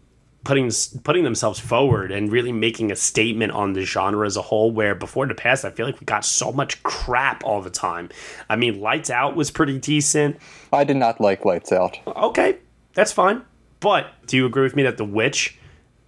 [0.46, 0.70] putting
[1.02, 4.94] putting themselves forward and really making a statement on the genre as a whole where
[4.94, 8.10] before in the past I feel like we got so much crap all the time.
[8.48, 10.36] I mean Lights Out was pretty decent.
[10.72, 11.98] I did not like Lights Out.
[12.06, 12.58] Okay,
[12.94, 13.42] that's fine.
[13.80, 15.58] But do you agree with me that The Witch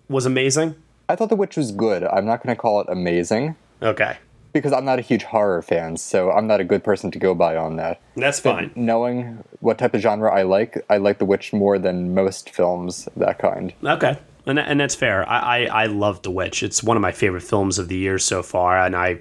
[0.08, 0.76] was amazing?
[1.08, 2.04] I thought The Witch was good.
[2.04, 3.56] I'm not going to call it amazing.
[3.82, 4.18] Okay.
[4.52, 7.34] Because I'm not a huge horror fan, so I'm not a good person to go
[7.34, 8.00] by on that.
[8.16, 8.70] That's but fine.
[8.74, 13.08] Knowing what type of genre I like, I like The Witch more than most films
[13.16, 13.74] that kind.
[13.84, 14.18] Okay
[14.48, 15.28] and and that's fair.
[15.28, 16.62] I, I I love The Witch.
[16.62, 19.20] It's one of my favorite films of the year so far, and I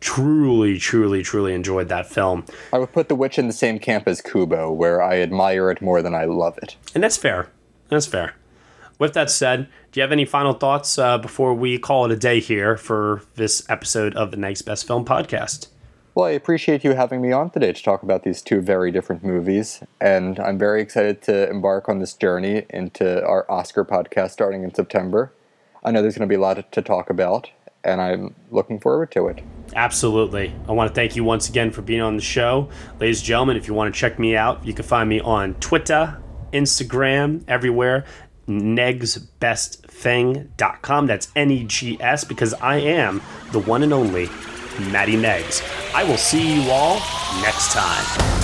[0.00, 2.44] truly, truly, truly enjoyed that film.
[2.72, 5.80] I would put The Witch in the same camp as Kubo, where I admire it
[5.80, 6.76] more than I love it.
[6.94, 7.48] And that's fair.
[7.88, 8.34] That's fair.
[8.98, 12.16] With that said, do you have any final thoughts uh, before we call it a
[12.16, 15.68] day here for this episode of the Next Best Film podcast?
[16.16, 19.24] Well, I appreciate you having me on today to talk about these two very different
[19.24, 24.62] movies, and I'm very excited to embark on this journey into our Oscar podcast starting
[24.62, 25.32] in September.
[25.82, 27.50] I know there's going to be a lot to talk about,
[27.82, 29.42] and I'm looking forward to it.
[29.74, 30.54] Absolutely.
[30.68, 32.68] I want to thank you once again for being on the show.
[33.00, 35.54] Ladies and gentlemen, if you want to check me out, you can find me on
[35.54, 38.04] Twitter, Instagram, everywhere.
[38.46, 41.06] negsbestthing.com.
[41.08, 44.28] That's N E G S because I am the one and only
[44.80, 45.62] Matty Meggs.
[45.94, 47.00] I will see you all
[47.42, 48.43] next time.